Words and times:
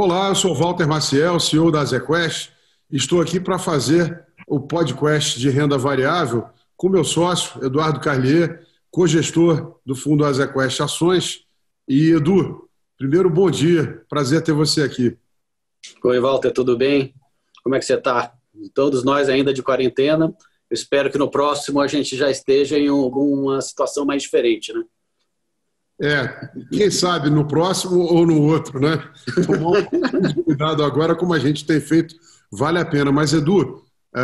Olá, 0.00 0.28
eu 0.28 0.34
sou 0.36 0.54
Walter 0.54 0.86
Maciel, 0.86 1.40
CEO 1.40 1.72
da 1.72 1.84
ZQuest. 1.84 2.52
Estou 2.88 3.20
aqui 3.20 3.40
para 3.40 3.58
fazer 3.58 4.24
o 4.46 4.60
podcast 4.60 5.40
de 5.40 5.50
renda 5.50 5.76
variável 5.76 6.48
com 6.76 6.88
meu 6.88 7.02
sócio, 7.02 7.64
Eduardo 7.66 7.98
Carlier, 7.98 8.64
co-gestor 8.92 9.80
do 9.84 9.96
fundo 9.96 10.24
Azequest 10.24 10.80
Ações. 10.80 11.40
E 11.88 12.12
Edu, 12.12 12.68
primeiro, 12.96 13.28
bom 13.28 13.50
dia. 13.50 14.00
Prazer 14.08 14.40
ter 14.40 14.52
você 14.52 14.82
aqui. 14.82 15.18
Oi, 16.04 16.20
Walter, 16.20 16.52
tudo 16.52 16.76
bem? 16.76 17.12
Como 17.64 17.74
é 17.74 17.80
que 17.80 17.84
você 17.84 17.94
está? 17.94 18.32
Todos 18.72 19.02
nós 19.02 19.28
ainda 19.28 19.52
de 19.52 19.64
quarentena. 19.64 20.26
Eu 20.70 20.74
espero 20.74 21.10
que 21.10 21.18
no 21.18 21.28
próximo 21.28 21.80
a 21.80 21.88
gente 21.88 22.16
já 22.16 22.30
esteja 22.30 22.78
em 22.78 22.86
alguma 22.86 23.60
situação 23.60 24.06
mais 24.06 24.22
diferente, 24.22 24.72
né? 24.72 24.84
É, 26.00 26.50
quem 26.70 26.90
sabe 26.90 27.28
no 27.28 27.44
próximo 27.46 27.98
ou 27.98 28.24
no 28.24 28.40
outro, 28.42 28.78
né? 28.78 29.02
Tomar 29.44 29.78
um 29.78 29.84
pouco 29.84 30.28
de 30.28 30.42
cuidado 30.44 30.84
agora, 30.84 31.16
como 31.16 31.34
a 31.34 31.38
gente 31.38 31.66
tem 31.66 31.80
feito, 31.80 32.14
vale 32.52 32.78
a 32.78 32.84
pena. 32.84 33.10
Mas, 33.10 33.32
Edu, 33.32 33.82
é, 34.14 34.22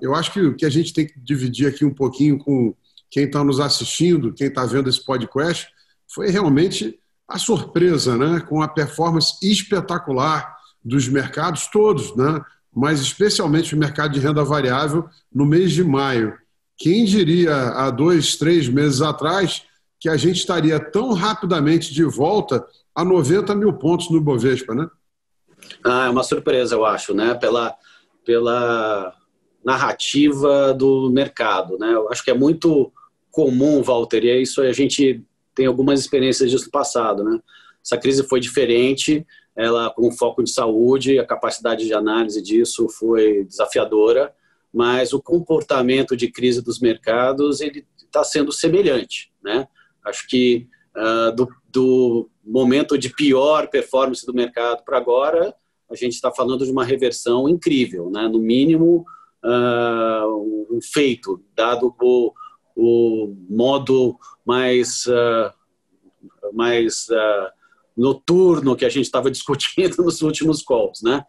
eu 0.00 0.14
acho 0.14 0.32
que 0.32 0.40
o 0.40 0.54
que 0.54 0.64
a 0.64 0.70
gente 0.70 0.92
tem 0.92 1.06
que 1.06 1.18
dividir 1.18 1.66
aqui 1.66 1.84
um 1.84 1.92
pouquinho 1.92 2.38
com 2.38 2.72
quem 3.10 3.24
está 3.24 3.42
nos 3.42 3.58
assistindo, 3.58 4.32
quem 4.32 4.46
está 4.46 4.64
vendo 4.64 4.88
esse 4.88 5.04
podcast, 5.04 5.68
foi 6.12 6.30
realmente 6.30 6.96
a 7.28 7.38
surpresa, 7.38 8.16
né? 8.16 8.40
Com 8.40 8.62
a 8.62 8.68
performance 8.68 9.34
espetacular 9.42 10.54
dos 10.84 11.08
mercados 11.08 11.66
todos, 11.66 12.14
né? 12.14 12.40
Mas 12.72 13.00
especialmente 13.00 13.74
o 13.74 13.78
mercado 13.78 14.12
de 14.12 14.20
renda 14.20 14.44
variável 14.44 15.08
no 15.34 15.44
mês 15.44 15.72
de 15.72 15.82
maio. 15.82 16.34
Quem 16.78 17.04
diria 17.04 17.52
há 17.70 17.90
dois, 17.90 18.36
três 18.36 18.68
meses 18.68 19.00
atrás 19.00 19.62
que 19.98 20.08
a 20.08 20.16
gente 20.16 20.36
estaria 20.36 20.78
tão 20.78 21.12
rapidamente 21.12 21.92
de 21.92 22.04
volta 22.04 22.66
a 22.94 23.04
90 23.04 23.54
mil 23.54 23.72
pontos 23.74 24.10
no 24.10 24.20
Bovespa, 24.20 24.74
né? 24.74 24.88
Ah, 25.84 26.06
é 26.06 26.10
uma 26.10 26.22
surpresa, 26.22 26.74
eu 26.74 26.84
acho, 26.84 27.14
né? 27.14 27.34
Pela, 27.34 27.74
pela 28.24 29.14
narrativa 29.64 30.72
do 30.74 31.10
mercado, 31.10 31.78
né? 31.78 31.92
Eu 31.92 32.10
acho 32.10 32.22
que 32.24 32.30
é 32.30 32.34
muito 32.34 32.92
comum, 33.30 33.82
Walter, 33.82 34.24
e 34.24 34.30
é 34.30 34.40
isso 34.40 34.62
a 34.62 34.72
gente 34.72 35.22
tem 35.54 35.66
algumas 35.66 36.00
experiências 36.00 36.50
disso 36.50 36.66
no 36.66 36.70
passado, 36.70 37.24
né? 37.24 37.40
Essa 37.84 37.96
crise 37.96 38.22
foi 38.24 38.40
diferente, 38.40 39.26
ela 39.54 39.90
com 39.90 40.10
foco 40.12 40.42
de 40.42 40.50
saúde, 40.50 41.18
a 41.18 41.26
capacidade 41.26 41.86
de 41.86 41.94
análise 41.94 42.42
disso 42.42 42.88
foi 42.88 43.44
desafiadora, 43.44 44.34
mas 44.72 45.12
o 45.12 45.22
comportamento 45.22 46.16
de 46.16 46.30
crise 46.30 46.62
dos 46.62 46.80
mercados 46.80 47.60
ele 47.60 47.86
está 47.96 48.22
sendo 48.22 48.52
semelhante, 48.52 49.32
né? 49.42 49.66
Acho 50.06 50.26
que 50.28 50.68
uh, 50.96 51.34
do, 51.34 51.48
do, 51.68 52.30
momento 52.44 52.96
de 52.96 53.10
pior 53.10 53.66
performance 53.66 54.24
do 54.24 54.32
mercado 54.32 54.84
para 54.84 54.96
agora, 54.96 55.52
a 55.90 55.96
gente 55.96 56.12
está 56.12 56.30
falando 56.30 56.64
de 56.64 56.70
uma 56.70 56.84
reversão 56.84 57.48
incrível, 57.48 58.08
né? 58.08 58.28
no 58.28 58.38
mínimo 58.38 59.04
uh, 59.44 60.66
um 60.70 60.78
feito, 60.80 61.42
dado 61.56 61.92
o, 62.00 62.32
o 62.76 63.36
modo 63.48 64.16
mais, 64.44 65.06
uh, 65.06 65.52
mais 66.52 67.08
noturno 67.96 68.76
que 68.76 68.84
a 68.84 68.88
gente 68.88 69.06
estava 69.06 69.28
discutindo 69.32 70.04
nos 70.04 70.22
últimos 70.22 70.62
calls. 70.62 71.02
Né? 71.02 71.24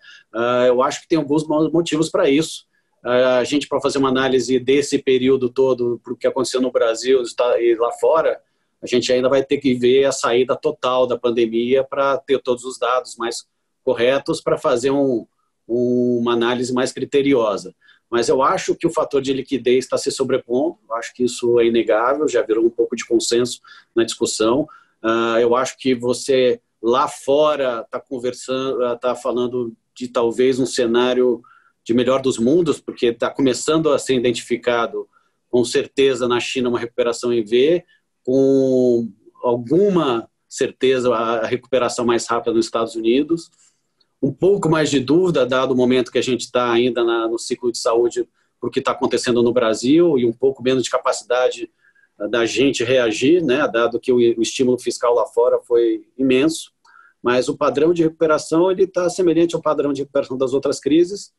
eu 0.67 0.83
acho 0.83 1.01
que 1.01 1.07
tem 1.07 1.17
alguns 1.17 1.47
motivos 1.47 2.09
para 2.09 2.29
isso. 2.29 2.67
a 3.03 3.43
gente, 3.43 3.67
para 3.67 3.81
fazer 3.81 3.97
uma 3.97 4.09
análise 4.09 4.59
desse 4.59 4.99
período 4.99 5.49
todo, 5.49 5.99
para 6.03 6.13
o 6.13 6.17
que 6.17 6.27
aconteceu 6.27 6.61
no 6.61 6.71
Brasil 6.71 7.23
e 7.59 7.75
lá 7.75 7.91
fora, 7.93 8.39
a 8.81 8.87
gente 8.87 9.11
ainda 9.11 9.29
vai 9.29 9.43
ter 9.43 9.57
que 9.57 9.73
ver 9.73 10.05
a 10.05 10.11
saída 10.11 10.55
total 10.55 11.07
da 11.07 11.17
pandemia 11.17 11.83
para 11.83 12.17
ter 12.17 12.41
todos 12.41 12.63
os 12.63 12.77
dados 12.77 13.15
mais 13.17 13.47
corretos 13.83 14.41
para 14.41 14.57
fazer 14.57 14.91
um, 14.91 15.25
um, 15.67 16.19
uma 16.21 16.33
análise 16.33 16.73
mais 16.73 16.91
criteriosa. 16.91 17.73
Mas 18.09 18.29
eu 18.29 18.41
acho 18.41 18.75
que 18.75 18.87
o 18.87 18.91
fator 18.91 19.21
de 19.21 19.33
liquidez 19.33 19.85
está 19.85 19.97
se 19.97 20.11
sobrepondo, 20.11 20.77
eu 20.87 20.95
acho 20.95 21.13
que 21.13 21.23
isso 21.23 21.59
é 21.59 21.65
inegável, 21.65 22.27
já 22.27 22.41
virou 22.41 22.65
um 22.65 22.69
pouco 22.69 22.95
de 22.95 23.05
consenso 23.05 23.59
na 23.95 24.03
discussão. 24.03 24.67
Uh, 25.03 25.39
eu 25.39 25.55
acho 25.55 25.77
que 25.77 25.93
você 25.93 26.61
lá 26.81 27.07
fora 27.07 27.81
está 27.81 27.99
conversando, 27.99 28.93
está 28.93 29.15
falando 29.15 29.73
de 29.95 30.07
talvez 30.07 30.59
um 30.59 30.65
cenário 30.65 31.41
de 31.83 31.93
melhor 31.93 32.21
dos 32.21 32.37
mundos, 32.37 32.79
porque 32.79 33.07
está 33.07 33.29
começando 33.29 33.91
a 33.91 33.99
ser 33.99 34.15
identificado 34.15 35.07
com 35.49 35.63
certeza 35.63 36.27
na 36.27 36.39
China 36.39 36.69
uma 36.69 36.79
recuperação 36.79 37.33
em 37.33 37.43
V, 37.43 37.83
com 38.27 39.09
alguma 39.41 40.29
certeza 40.49 41.15
a 41.15 41.45
recuperação 41.45 42.05
mais 42.05 42.27
rápida 42.27 42.53
nos 42.53 42.65
Estados 42.65 42.93
Unidos, 42.93 43.49
um 44.21 44.33
pouco 44.33 44.67
mais 44.67 44.89
de 44.89 44.99
dúvida, 44.99 45.45
dado 45.45 45.71
o 45.71 45.77
momento 45.77 46.11
que 46.11 46.17
a 46.17 46.23
gente 46.23 46.41
está 46.41 46.69
ainda 46.69 47.05
na, 47.05 47.25
no 47.25 47.39
ciclo 47.39 47.71
de 47.71 47.77
saúde, 47.77 48.27
para 48.59 48.67
o 48.67 48.71
que 48.71 48.79
está 48.79 48.91
acontecendo 48.91 49.41
no 49.41 49.53
Brasil, 49.53 50.19
e 50.19 50.25
um 50.25 50.33
pouco 50.33 50.61
menos 50.61 50.83
de 50.83 50.89
capacidade 50.89 51.71
da 52.29 52.45
gente 52.45 52.83
reagir, 52.83 53.41
né, 53.41 53.65
dado 53.65 53.97
que 53.97 54.11
o, 54.11 54.17
o 54.17 54.41
estímulo 54.41 54.77
fiscal 54.77 55.13
lá 55.13 55.25
fora 55.27 55.59
foi 55.61 56.05
imenso, 56.17 56.73
mas 57.23 57.47
o 57.47 57.55
padrão 57.55 57.93
de 57.93 58.03
recuperação 58.03 58.69
ele 58.69 58.83
está 58.83 59.09
semelhante 59.09 59.55
ao 59.55 59.61
padrão 59.61 59.93
de 59.93 60.01
recuperação 60.01 60.37
das 60.37 60.51
outras 60.51 60.81
crises. 60.81 61.31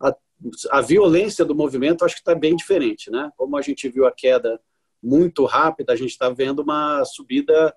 A, 0.00 0.14
a 0.70 0.80
violência 0.80 1.44
do 1.44 1.56
movimento 1.56 2.04
acho 2.04 2.14
que 2.14 2.20
está 2.20 2.36
bem 2.36 2.54
diferente, 2.54 3.10
né? 3.10 3.32
Como 3.36 3.56
a 3.56 3.62
gente 3.62 3.88
viu 3.88 4.06
a 4.06 4.12
queda 4.12 4.60
muito 5.06 5.44
rápida, 5.44 5.92
a 5.92 5.96
gente 5.96 6.10
está 6.10 6.28
vendo 6.28 6.60
uma 6.60 7.04
subida 7.04 7.74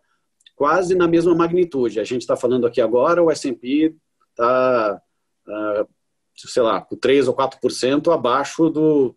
quase 0.56 0.95
na 0.95 1.07
mesma 1.07 1.35
magnitude. 1.35 2.00
A 2.00 2.03
gente 2.03 2.22
está 2.22 2.35
falando 2.35 2.66
aqui 2.66 2.81
agora, 2.81 3.23
o 3.23 3.29
S&P 3.29 3.95
está, 4.31 5.01
uh, 5.47 5.88
sei 6.35 6.63
lá, 6.63 6.81
com 6.81 6.95
3 6.95 7.28
ou 7.28 7.35
4% 7.35 8.12
abaixo 8.12 8.69
do, 8.69 9.16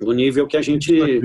do 0.00 0.12
nível 0.12 0.46
que 0.46 0.56
a 0.56 0.62
gente... 0.62 1.20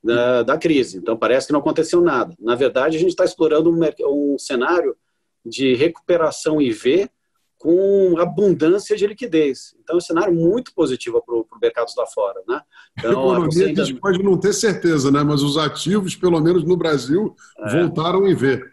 Da, 0.00 0.44
da, 0.44 0.56
crise. 0.56 0.98
Então, 0.98 1.16
parece 1.16 1.48
que 1.48 1.52
não 1.52 1.58
aconteceu 1.58 2.00
nada. 2.00 2.32
Na 2.38 2.54
verdade, 2.54 2.96
a 2.96 3.00
gente 3.00 3.10
está 3.10 3.24
explorando 3.24 3.68
um, 3.68 3.80
um 4.06 4.38
cenário 4.38 4.96
de 5.44 5.74
recuperação 5.74 6.62
IV 6.62 7.10
com 7.58 8.16
abundância 8.18 8.96
de 8.96 9.06
liquidez. 9.06 9.74
Então, 9.82 9.96
é 9.96 9.98
um 9.98 10.00
cenário 10.00 10.32
muito 10.32 10.72
positivo 10.72 11.20
para 11.24 11.34
os 11.34 11.44
mercados 11.60 11.94
lá 11.96 12.06
fora. 12.06 12.40
Né? 12.48 12.60
Então, 12.96 13.30
a 13.30 13.32
economia 13.34 13.66
ainda... 13.66 13.82
a 13.82 13.84
gente 13.84 14.00
pode 14.00 14.22
não 14.22 14.38
ter 14.38 14.52
certeza, 14.52 15.10
né? 15.10 15.24
mas 15.24 15.42
os 15.42 15.58
ativos, 15.58 16.14
pelo 16.14 16.40
menos 16.40 16.64
no 16.64 16.76
Brasil, 16.76 17.34
é. 17.58 17.80
voltaram 17.80 18.28
em 18.28 18.34
ver. 18.34 18.64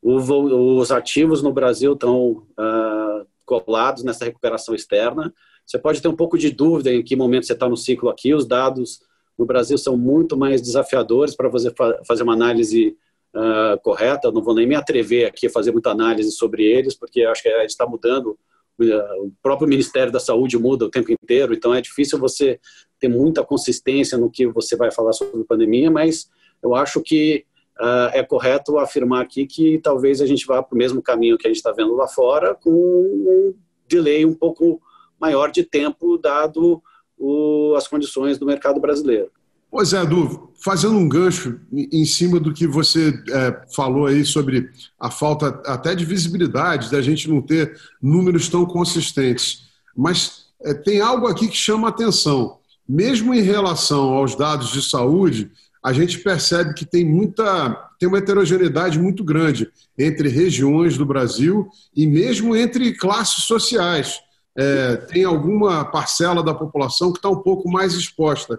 os 0.00 0.92
ativos 0.92 1.42
no 1.42 1.52
Brasil 1.52 1.94
estão 1.94 2.46
uh, 2.56 3.26
colados 3.44 4.04
nessa 4.04 4.24
recuperação 4.24 4.74
externa. 4.74 5.34
Você 5.66 5.78
pode 5.78 6.00
ter 6.00 6.08
um 6.08 6.16
pouco 6.16 6.38
de 6.38 6.50
dúvida 6.50 6.92
em 6.92 7.02
que 7.02 7.16
momento 7.16 7.44
você 7.46 7.54
está 7.54 7.68
no 7.68 7.76
ciclo 7.76 8.08
aqui. 8.08 8.32
Os 8.32 8.46
dados 8.46 9.00
no 9.36 9.44
Brasil 9.44 9.76
são 9.76 9.96
muito 9.96 10.36
mais 10.36 10.62
desafiadores 10.62 11.34
para 11.34 11.48
você 11.48 11.72
fazer 12.06 12.22
uma 12.22 12.34
análise 12.34 12.96
uh, 13.34 13.80
correta. 13.82 14.30
Não 14.30 14.42
vou 14.42 14.54
nem 14.54 14.66
me 14.66 14.74
atrever 14.74 15.26
aqui 15.26 15.46
a 15.46 15.50
fazer 15.50 15.72
muita 15.72 15.90
análise 15.90 16.30
sobre 16.32 16.64
eles, 16.64 16.94
porque 16.94 17.22
acho 17.22 17.42
que 17.42 17.48
a 17.48 17.60
gente 17.60 17.70
está 17.70 17.86
mudando. 17.86 18.38
Uh, 18.80 19.26
o 19.26 19.32
próprio 19.42 19.68
Ministério 19.68 20.12
da 20.12 20.20
Saúde 20.20 20.56
muda 20.56 20.84
o 20.84 20.90
tempo 20.90 21.10
inteiro, 21.10 21.52
então 21.52 21.74
é 21.74 21.80
difícil 21.80 22.18
você 22.18 22.60
ter 23.00 23.08
muita 23.08 23.44
consistência 23.44 24.16
no 24.16 24.30
que 24.30 24.46
você 24.46 24.76
vai 24.76 24.90
falar 24.90 25.12
sobre 25.12 25.42
pandemia, 25.44 25.90
mas 25.90 26.30
eu 26.62 26.74
acho 26.74 27.00
que 27.00 27.44
uh, 27.80 28.10
é 28.12 28.22
correto 28.22 28.78
afirmar 28.78 29.22
aqui 29.22 29.46
que 29.46 29.78
talvez 29.78 30.20
a 30.20 30.26
gente 30.26 30.46
vá 30.46 30.62
para 30.62 30.74
o 30.74 30.78
mesmo 30.78 31.02
caminho 31.02 31.36
que 31.36 31.46
a 31.46 31.50
gente 31.50 31.56
está 31.56 31.72
vendo 31.72 31.94
lá 31.94 32.06
fora, 32.06 32.54
com 32.54 32.70
um 32.70 33.54
delay 33.88 34.24
um 34.24 34.34
pouco 34.34 34.80
maior 35.20 35.50
de 35.50 35.64
tempo, 35.64 36.18
dado 36.18 36.82
o, 37.16 37.74
as 37.76 37.88
condições 37.88 38.38
do 38.38 38.46
mercado 38.46 38.80
brasileiro. 38.80 39.30
Pois 39.70 39.92
é, 39.92 40.02
Edu, 40.02 40.50
fazendo 40.64 40.96
um 40.96 41.08
gancho 41.08 41.60
em 41.72 42.04
cima 42.04 42.40
do 42.40 42.52
que 42.52 42.66
você 42.66 43.12
é, 43.30 43.62
falou 43.74 44.06
aí 44.06 44.24
sobre 44.24 44.70
a 44.98 45.10
falta 45.10 45.60
até 45.66 45.94
de 45.94 46.04
visibilidade, 46.04 46.90
da 46.90 47.02
gente 47.02 47.28
não 47.28 47.42
ter 47.42 47.78
números 48.00 48.48
tão 48.48 48.64
consistentes. 48.64 49.68
Mas 49.96 50.46
é, 50.62 50.72
tem 50.72 51.00
algo 51.00 51.26
aqui 51.26 51.48
que 51.48 51.56
chama 51.56 51.88
atenção. 51.88 52.58
Mesmo 52.88 53.34
em 53.34 53.42
relação 53.42 54.14
aos 54.14 54.34
dados 54.34 54.70
de 54.70 54.82
saúde, 54.82 55.50
a 55.84 55.92
gente 55.92 56.18
percebe 56.18 56.74
que 56.74 56.84
tem 56.84 57.04
muita 57.04 57.84
tem 57.98 58.08
uma 58.08 58.18
heterogeneidade 58.18 58.98
muito 58.98 59.24
grande 59.24 59.68
entre 59.98 60.28
regiões 60.28 60.96
do 60.96 61.04
Brasil 61.04 61.68
e 61.94 62.06
mesmo 62.06 62.56
entre 62.56 62.94
classes 62.94 63.44
sociais. 63.44 64.20
É, 64.56 64.96
tem 64.96 65.24
alguma 65.24 65.84
parcela 65.84 66.42
da 66.42 66.54
população 66.54 67.12
que 67.12 67.18
está 67.18 67.28
um 67.28 67.42
pouco 67.42 67.68
mais 67.70 67.94
exposta. 67.94 68.58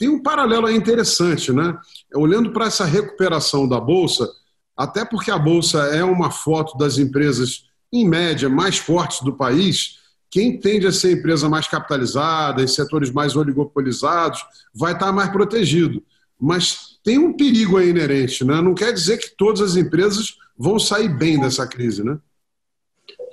Tem 0.00 0.08
um 0.08 0.22
paralelo 0.22 0.66
aí 0.66 0.74
interessante, 0.74 1.52
né? 1.52 1.78
Olhando 2.14 2.54
para 2.54 2.64
essa 2.64 2.86
recuperação 2.86 3.68
da 3.68 3.78
Bolsa, 3.78 4.26
até 4.74 5.04
porque 5.04 5.30
a 5.30 5.38
Bolsa 5.38 5.78
é 5.94 6.02
uma 6.02 6.30
foto 6.30 6.78
das 6.78 6.96
empresas, 6.96 7.66
em 7.92 8.08
média, 8.08 8.48
mais 8.48 8.78
fortes 8.78 9.20
do 9.20 9.36
país, 9.36 9.98
quem 10.30 10.58
tende 10.58 10.86
a 10.86 10.92
ser 10.92 11.12
empresa 11.12 11.50
mais 11.50 11.68
capitalizada, 11.68 12.62
em 12.62 12.66
setores 12.66 13.10
mais 13.10 13.36
oligopolizados, 13.36 14.42
vai 14.74 14.94
estar 14.94 15.12
mais 15.12 15.28
protegido. 15.28 16.02
Mas 16.40 16.98
tem 17.04 17.18
um 17.18 17.36
perigo 17.36 17.76
aí 17.76 17.90
inerente, 17.90 18.42
né? 18.42 18.62
Não 18.62 18.74
quer 18.74 18.94
dizer 18.94 19.18
que 19.18 19.36
todas 19.36 19.60
as 19.60 19.76
empresas 19.76 20.38
vão 20.56 20.78
sair 20.78 21.10
bem 21.10 21.38
dessa 21.38 21.66
crise, 21.66 22.02
né? 22.02 22.18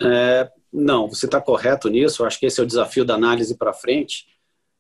É, 0.01 0.51
Não, 0.73 1.07
você 1.07 1.27
está 1.27 1.39
correto 1.39 1.87
nisso. 1.87 2.25
Acho 2.25 2.37
que 2.37 2.45
esse 2.45 2.59
é 2.59 2.63
o 2.63 2.67
desafio 2.67 3.05
da 3.05 3.15
análise 3.15 3.55
para 3.55 3.71
frente. 3.71 4.25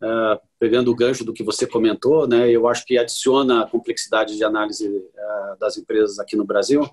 Uh, 0.01 0.39
pegando 0.59 0.91
o 0.91 0.95
gancho 0.95 1.25
do 1.25 1.33
que 1.33 1.43
você 1.43 1.65
comentou, 1.65 2.27
né, 2.27 2.51
eu 2.51 2.67
acho 2.67 2.85
que 2.85 2.99
adiciona 2.99 3.63
a 3.63 3.67
complexidade 3.67 4.37
de 4.37 4.43
análise 4.43 4.87
uh, 4.87 5.59
das 5.59 5.75
empresas 5.75 6.19
aqui 6.19 6.35
no 6.35 6.45
Brasil, 6.45 6.87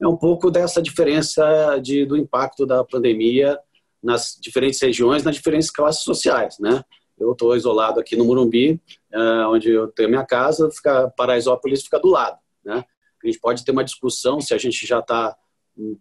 é 0.00 0.06
um 0.06 0.16
pouco 0.16 0.50
dessa 0.50 0.82
diferença 0.82 1.78
de, 1.80 2.04
do 2.04 2.16
impacto 2.16 2.66
da 2.66 2.84
pandemia 2.84 3.58
nas 4.02 4.38
diferentes 4.40 4.80
regiões, 4.80 5.22
nas 5.22 5.36
diferentes 5.36 5.70
classes 5.70 6.02
sociais. 6.02 6.56
Né? 6.58 6.82
Eu 7.18 7.32
estou 7.32 7.56
isolado 7.56 7.98
aqui 8.00 8.16
no 8.16 8.24
Morumbi, 8.24 8.80
uh, 9.12 9.48
onde 9.48 9.70
eu 9.70 9.88
tenho 9.88 10.08
minha 10.08 10.24
casa, 10.24 10.70
fica, 10.70 11.12
Paraisópolis 11.16 11.82
fica 11.82 11.98
do 11.98 12.08
lado. 12.08 12.38
Né? 12.64 12.84
A 13.22 13.26
gente 13.26 13.40
pode 13.40 13.64
ter 13.64 13.72
uma 13.72 13.84
discussão 13.84 14.40
se 14.40 14.54
a 14.54 14.58
gente 14.58 14.86
já 14.86 15.00
está 15.00 15.36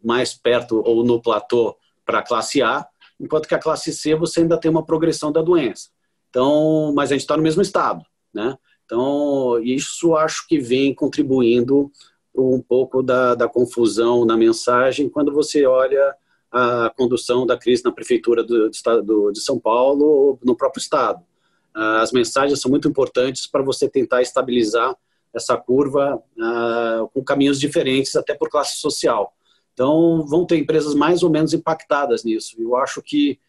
mais 0.03 0.33
perto 0.33 0.81
ou 0.85 1.03
no 1.03 1.21
platô 1.21 1.75
para 2.05 2.19
a 2.19 2.23
classe 2.23 2.61
A, 2.61 2.87
enquanto 3.19 3.47
que 3.47 3.55
a 3.55 3.59
classe 3.59 3.91
C 3.91 4.15
você 4.15 4.41
ainda 4.41 4.59
tem 4.59 4.69
uma 4.69 4.85
progressão 4.85 5.31
da 5.31 5.41
doença. 5.41 5.89
Então, 6.37 6.93
mas 6.93 7.09
a 7.09 7.15
gente 7.15 7.21
está 7.21 7.35
no 7.35 7.41
mesmo 7.41 7.63
estado, 7.63 8.05
né? 8.31 8.55
Então, 8.85 9.59
isso 9.63 10.15
acho 10.15 10.47
que 10.47 10.59
vem 10.59 10.93
contribuindo 10.93 11.91
um 12.35 12.61
pouco 12.61 13.01
da, 13.01 13.33
da 13.33 13.49
confusão 13.49 14.23
na 14.23 14.37
mensagem 14.37 15.09
quando 15.09 15.33
você 15.33 15.65
olha 15.65 16.15
a 16.51 16.93
condução 16.95 17.43
da 17.43 17.57
crise 17.57 17.83
na 17.83 17.91
prefeitura 17.91 18.43
do, 18.43 18.69
do, 19.03 19.31
de 19.31 19.41
São 19.41 19.59
Paulo 19.59 20.05
ou 20.05 20.39
no 20.43 20.55
próprio 20.55 20.79
estado. 20.79 21.25
As 21.73 22.11
mensagens 22.11 22.61
são 22.61 22.69
muito 22.69 22.87
importantes 22.87 23.47
para 23.47 23.63
você 23.63 23.89
tentar 23.89 24.21
estabilizar 24.21 24.95
essa 25.33 25.57
curva 25.57 26.21
uh, 26.37 27.07
com 27.15 27.23
caminhos 27.23 27.59
diferentes, 27.59 28.15
até 28.15 28.35
por 28.35 28.47
classe 28.47 28.77
social. 28.77 29.33
Então, 29.73 30.23
vão 30.27 30.45
ter 30.45 30.57
empresas 30.57 30.93
mais 30.93 31.23
ou 31.23 31.31
menos 31.31 31.51
impactadas 31.51 32.23
nisso. 32.23 32.55
Eu 32.59 32.75
acho 32.75 33.01
que 33.01 33.39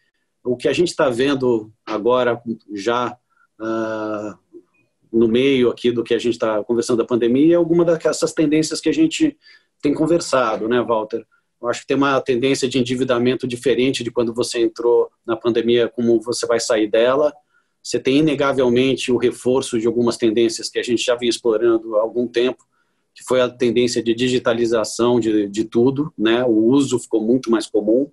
o 0.43 0.55
que 0.55 0.67
a 0.67 0.73
gente 0.73 0.89
está 0.89 1.09
vendo 1.09 1.71
agora, 1.85 2.41
já 2.73 3.17
uh, 3.59 4.37
no 5.11 5.27
meio 5.27 5.69
aqui 5.69 5.91
do 5.91 6.03
que 6.03 6.13
a 6.13 6.19
gente 6.19 6.33
está 6.33 6.63
conversando 6.63 6.97
da 6.97 7.05
pandemia, 7.05 7.55
é 7.55 7.57
alguma 7.57 7.83
dessas 7.83 8.33
tendências 8.33 8.79
que 8.79 8.89
a 8.89 8.93
gente 8.93 9.37
tem 9.81 9.93
conversado, 9.93 10.67
né, 10.67 10.81
Walter? 10.81 11.25
Eu 11.61 11.67
acho 11.67 11.81
que 11.81 11.87
tem 11.87 11.97
uma 11.97 12.19
tendência 12.21 12.69
de 12.69 12.79
endividamento 12.79 13.45
diferente 13.45 14.03
de 14.03 14.11
quando 14.11 14.33
você 14.33 14.59
entrou 14.61 15.09
na 15.25 15.35
pandemia, 15.35 15.89
como 15.89 16.19
você 16.21 16.45
vai 16.45 16.59
sair 16.59 16.87
dela. 16.87 17.33
Você 17.83 17.99
tem 17.99 18.19
inegavelmente 18.19 19.11
o 19.11 19.17
reforço 19.17 19.77
de 19.77 19.85
algumas 19.85 20.15
tendências 20.15 20.69
que 20.69 20.79
a 20.79 20.83
gente 20.83 21.03
já 21.03 21.15
vinha 21.15 21.29
explorando 21.29 21.97
há 21.97 22.01
algum 22.01 22.27
tempo, 22.27 22.65
que 23.13 23.23
foi 23.23 23.41
a 23.41 23.49
tendência 23.49 24.01
de 24.01 24.13
digitalização 24.13 25.19
de, 25.19 25.49
de 25.49 25.65
tudo, 25.65 26.13
né? 26.17 26.43
O 26.45 26.65
uso 26.67 26.97
ficou 26.97 27.21
muito 27.21 27.51
mais 27.51 27.67
comum. 27.67 28.09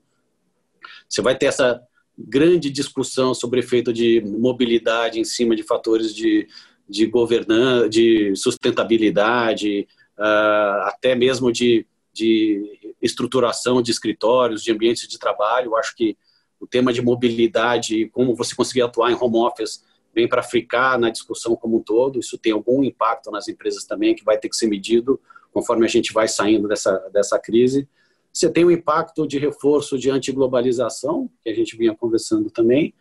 Você 1.08 1.22
vai 1.22 1.36
ter 1.36 1.46
essa 1.46 1.80
grande 2.18 2.70
discussão 2.70 3.34
sobre 3.34 3.60
efeito 3.60 3.92
de 3.92 4.22
mobilidade 4.24 5.20
em 5.20 5.24
cima 5.24 5.54
de 5.54 5.62
fatores 5.62 6.14
de, 6.14 6.48
de 6.88 7.06
governança, 7.06 7.88
de 7.88 8.34
sustentabilidade, 8.34 9.86
uh, 10.18 10.82
até 10.84 11.14
mesmo 11.14 11.52
de, 11.52 11.86
de 12.12 12.94
estruturação 13.02 13.82
de 13.82 13.90
escritórios, 13.90 14.62
de 14.62 14.72
ambientes 14.72 15.06
de 15.06 15.18
trabalho. 15.18 15.72
Eu 15.72 15.76
acho 15.76 15.94
que 15.94 16.16
o 16.58 16.66
tema 16.66 16.92
de 16.92 17.02
mobilidade, 17.02 18.08
como 18.08 18.34
você 18.34 18.54
conseguir 18.54 18.82
atuar 18.82 19.10
em 19.10 19.16
home 19.18 19.36
office, 19.36 19.84
vem 20.14 20.26
para 20.26 20.42
ficar 20.42 20.98
na 20.98 21.10
discussão 21.10 21.54
como 21.54 21.76
um 21.76 21.82
todo. 21.82 22.18
Isso 22.18 22.38
tem 22.38 22.52
algum 22.52 22.82
impacto 22.82 23.30
nas 23.30 23.48
empresas 23.48 23.84
também, 23.84 24.14
que 24.14 24.24
vai 24.24 24.38
ter 24.38 24.48
que 24.48 24.56
ser 24.56 24.66
medido 24.66 25.20
conforme 25.52 25.84
a 25.84 25.88
gente 25.88 26.12
vai 26.12 26.28
saindo 26.28 26.66
dessa, 26.66 26.92
dessa 27.12 27.38
crise. 27.38 27.88
Você 28.36 28.50
tem 28.50 28.66
o 28.66 28.70
impacto 28.70 29.26
de 29.26 29.38
reforço 29.38 29.96
de 29.96 30.10
antiglobalização, 30.10 31.30
que 31.42 31.48
a 31.48 31.54
gente 31.54 31.74
vinha 31.74 31.94
conversando 31.94 32.50
também, 32.50 32.92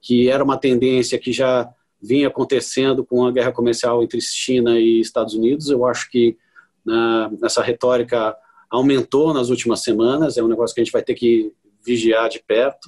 que 0.00 0.28
era 0.28 0.42
uma 0.42 0.58
tendência 0.58 1.16
que 1.16 1.32
já 1.32 1.72
vinha 2.02 2.26
acontecendo 2.26 3.04
com 3.04 3.24
a 3.24 3.30
guerra 3.30 3.52
comercial 3.52 4.02
entre 4.02 4.20
China 4.20 4.80
e 4.80 4.98
Estados 4.98 5.34
Unidos. 5.34 5.70
Eu 5.70 5.86
acho 5.86 6.10
que 6.10 6.36
na, 6.84 7.30
essa 7.44 7.62
retórica 7.62 8.36
aumentou 8.68 9.32
nas 9.32 9.48
últimas 9.48 9.80
semanas, 9.80 10.36
é 10.36 10.42
um 10.42 10.48
negócio 10.48 10.74
que 10.74 10.80
a 10.80 10.84
gente 10.84 10.92
vai 10.92 11.04
ter 11.04 11.14
que 11.14 11.52
vigiar 11.86 12.28
de 12.28 12.42
perto, 12.42 12.86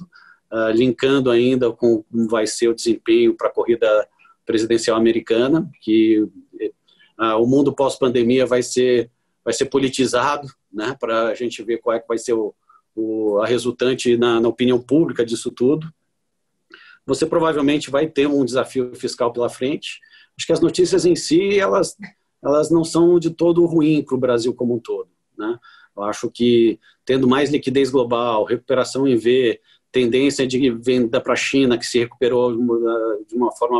uh, 0.51 0.71
linkando 0.75 1.31
ainda 1.31 1.71
com 1.71 2.03
como 2.03 2.27
vai 2.27 2.45
ser 2.45 2.67
o 2.67 2.75
desempenho 2.75 3.33
para 3.33 3.47
a 3.47 3.53
corrida 3.53 3.87
presidencial 4.45 4.97
americana, 4.97 5.71
que 5.79 6.19
uh, 6.19 7.41
o 7.41 7.47
mundo 7.47 7.71
pós-pandemia 7.73 8.45
vai 8.45 8.61
ser 8.61 9.09
vai 9.45 9.53
ser 9.53 9.65
politizado, 9.65 10.47
né, 10.73 10.95
para 10.99 11.27
a 11.27 11.35
gente 11.35 11.61
ver 11.63 11.77
qual 11.77 11.95
é 11.95 11.99
que 11.99 12.07
vai 12.07 12.17
ser 12.17 12.33
o, 12.33 12.53
o 12.95 13.39
a 13.39 13.45
resultante 13.45 14.17
na, 14.17 14.39
na, 14.39 14.49
opinião 14.49 14.81
pública 14.81 15.25
disso 15.25 15.51
tudo. 15.51 15.87
Você 17.05 17.25
provavelmente 17.25 17.91
vai 17.91 18.07
ter 18.07 18.27
um 18.27 18.43
desafio 18.43 18.95
fiscal 18.95 19.31
pela 19.31 19.49
frente. 19.49 19.99
Acho 20.37 20.47
que 20.47 20.53
as 20.53 20.61
notícias 20.61 21.05
em 21.05 21.15
si 21.15 21.59
elas 21.59 21.95
elas 22.43 22.69
não 22.69 22.83
são 22.83 23.19
de 23.19 23.29
todo 23.29 23.65
ruim 23.65 24.03
para 24.03 24.15
o 24.15 24.19
Brasil 24.19 24.53
como 24.53 24.75
um 24.75 24.79
todo, 24.79 25.09
né? 25.37 25.57
Eu 25.95 26.03
acho 26.03 26.29
que 26.29 26.79
tendo 27.05 27.27
mais 27.27 27.49
liquidez 27.49 27.89
global, 27.89 28.43
recuperação 28.43 29.07
em 29.07 29.15
V, 29.15 29.61
tendência 29.91 30.45
de 30.45 30.71
venda 30.71 31.21
para 31.21 31.33
a 31.33 31.37
China 31.37 31.77
que 31.77 31.85
se 31.85 31.99
recuperou 31.99 32.51
de 32.51 33.35
uma 33.35 33.51
forma 33.55 33.79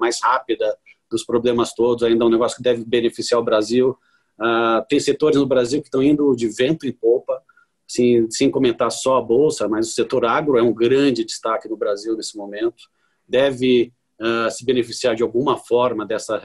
mais 0.00 0.20
rápida 0.22 0.76
dos 1.10 1.24
problemas 1.24 1.74
todos, 1.74 2.02
ainda 2.02 2.24
é 2.24 2.26
um 2.26 2.30
negócio 2.30 2.56
que 2.56 2.62
deve 2.62 2.84
beneficiar 2.84 3.38
o 3.38 3.44
Brasil. 3.44 3.96
Uh, 4.38 4.84
tem 4.88 4.98
setores 4.98 5.38
no 5.38 5.46
Brasil 5.46 5.80
que 5.80 5.88
estão 5.88 6.02
indo 6.02 6.34
de 6.34 6.48
vento 6.48 6.86
em 6.86 6.92
popa, 6.92 7.42
assim, 7.88 8.28
sem 8.30 8.50
comentar 8.50 8.90
só 8.90 9.16
a 9.16 9.22
Bolsa, 9.22 9.68
mas 9.68 9.88
o 9.88 9.92
setor 9.92 10.24
agro 10.24 10.58
é 10.58 10.62
um 10.62 10.72
grande 10.72 11.24
destaque 11.24 11.68
no 11.68 11.76
Brasil 11.76 12.16
nesse 12.16 12.36
momento. 12.36 12.84
Deve 13.28 13.92
uh, 14.20 14.50
se 14.50 14.64
beneficiar 14.64 15.14
de 15.14 15.22
alguma 15.22 15.56
forma 15.56 16.06
dessa 16.06 16.40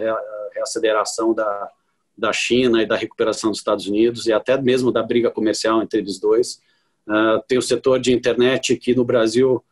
reaceleração 0.53 1.33
da, 1.33 1.71
da 2.17 2.33
China 2.33 2.81
e 2.81 2.85
da 2.85 2.95
recuperação 2.95 3.49
dos 3.49 3.59
Estados 3.59 3.87
Unidos 3.87 4.27
e 4.27 4.33
até 4.33 4.61
mesmo 4.61 4.91
da 4.91 5.01
briga 5.01 5.31
comercial 5.31 5.81
entre 5.81 5.99
eles 5.99 6.19
dois. 6.19 6.61
Uh, 7.07 7.41
tem 7.47 7.57
o 7.57 7.61
setor 7.61 7.99
de 7.99 8.13
internet 8.13 8.75
que 8.75 8.93
no 8.93 9.05
Brasil 9.05 9.63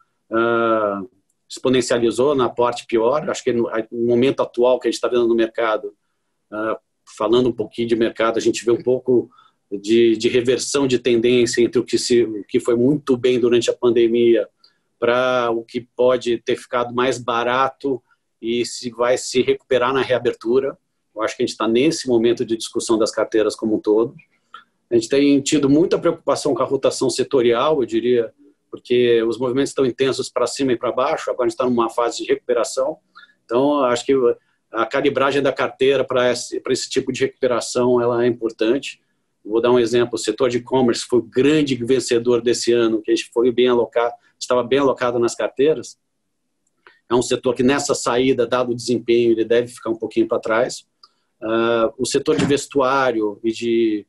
exponencializou 1.48 2.34
na 2.34 2.50
parte 2.50 2.88
pior. 2.88 3.30
Acho 3.30 3.44
que 3.44 3.54
no, 3.54 3.70
no 3.92 4.08
momento 4.08 4.42
atual 4.42 4.80
que 4.80 4.88
a 4.88 4.92
gente 4.92 4.96
está 4.96 5.08
vendo 5.08 5.28
no 5.28 5.36
mercado, 5.36 5.94
Uh, 6.52 6.78
falando 7.18 7.50
um 7.50 7.54
pouquinho 7.54 7.88
de 7.88 7.96
mercado, 7.96 8.38
a 8.38 8.42
gente 8.42 8.64
vê 8.66 8.72
um 8.72 8.82
pouco 8.82 9.30
de, 9.72 10.16
de 10.18 10.28
reversão 10.30 10.88
de 10.88 11.00
tendência 11.00 11.62
entre 11.62 11.80
o 11.80 11.84
que, 11.84 11.98
se, 11.98 12.24
o 12.24 12.44
que 12.44 12.60
foi 12.60 12.76
muito 12.76 13.18
bem 13.18 13.40
durante 13.40 13.70
a 13.70 13.74
pandemia 13.74 14.48
para 15.00 15.52
o 15.52 15.64
que 15.64 15.82
pode 15.82 16.38
ter 16.40 16.56
ficado 16.56 16.94
mais 16.94 17.18
barato 17.18 18.02
e 18.42 18.66
se 18.66 18.90
vai 18.92 19.18
se 19.18 19.42
recuperar 19.42 19.94
na 19.94 20.02
reabertura. 20.02 20.78
Eu 21.16 21.22
acho 21.22 21.36
que 21.36 21.44
a 21.44 21.46
gente 21.46 21.54
está 21.54 21.68
nesse 21.68 22.08
momento 22.08 22.46
de 22.46 22.58
discussão 22.58 22.98
das 22.98 23.12
carteiras 23.12 23.56
como 23.56 23.76
um 23.76 23.80
todo. 23.80 24.16
A 24.90 24.96
gente 24.96 25.10
tem 25.10 25.42
tido 25.42 25.70
muita 25.70 25.98
preocupação 25.98 26.54
com 26.54 26.62
a 26.62 26.66
rotação 26.66 27.10
setorial, 27.10 27.82
eu 27.82 27.86
diria, 27.86 28.34
porque 28.70 29.22
os 29.24 29.38
movimentos 29.38 29.72
estão 29.72 29.86
intensos 29.86 30.30
para 30.30 30.46
cima 30.46 30.74
e 30.74 30.78
para 30.78 30.92
baixo, 30.92 31.32
agora 31.32 31.46
a 31.46 31.50
gente 31.50 31.54
está 31.54 31.66
numa 31.66 31.90
fase 31.90 32.18
de 32.18 32.26
recuperação. 32.26 32.98
Então, 33.46 33.84
acho 33.84 34.06
que 34.06 34.14
a 34.76 34.86
calibragem 34.86 35.42
da 35.42 35.54
carteira 35.54 36.04
para 36.04 36.32
esse, 36.32 36.62
esse 36.70 36.90
tipo 36.90 37.12
de 37.12 37.22
recuperação 37.22 38.02
ela 38.02 38.24
é 38.24 38.28
importante. 38.28 39.02
Vou 39.44 39.62
dar 39.62 39.72
um 39.72 39.80
exemplo: 39.80 40.16
o 40.16 40.18
setor 40.18 40.50
de 40.50 40.58
e-commerce 40.58 41.06
foi 41.08 41.20
o 41.20 41.24
grande 41.24 41.76
vencedor 41.76 42.42
desse 42.42 42.74
ano, 42.74 43.02
que 43.02 43.12
a 43.12 43.16
gente 43.16 43.30
foi 43.34 43.52
bem 43.52 43.70
alocado, 43.70 44.14
estava 44.38 44.64
bem 44.64 44.80
alocado 44.80 45.18
nas 45.18 45.34
carteiras. 45.34 45.98
É 47.10 47.16
um 47.16 47.22
setor 47.22 47.54
que 47.56 47.64
nessa 47.64 47.96
saída, 47.96 48.48
dado 48.48 48.72
o 48.72 48.76
desempenho, 48.76 49.32
ele 49.32 49.46
deve 49.46 49.68
ficar 49.70 49.92
um 49.92 49.96
pouquinho 49.96 50.28
para 50.28 50.40
trás. 50.40 50.86
Uh, 51.42 51.94
o 51.98 52.06
setor 52.06 52.36
de 52.36 52.46
vestuário 52.46 53.40
e 53.44 53.52
de 53.52 54.06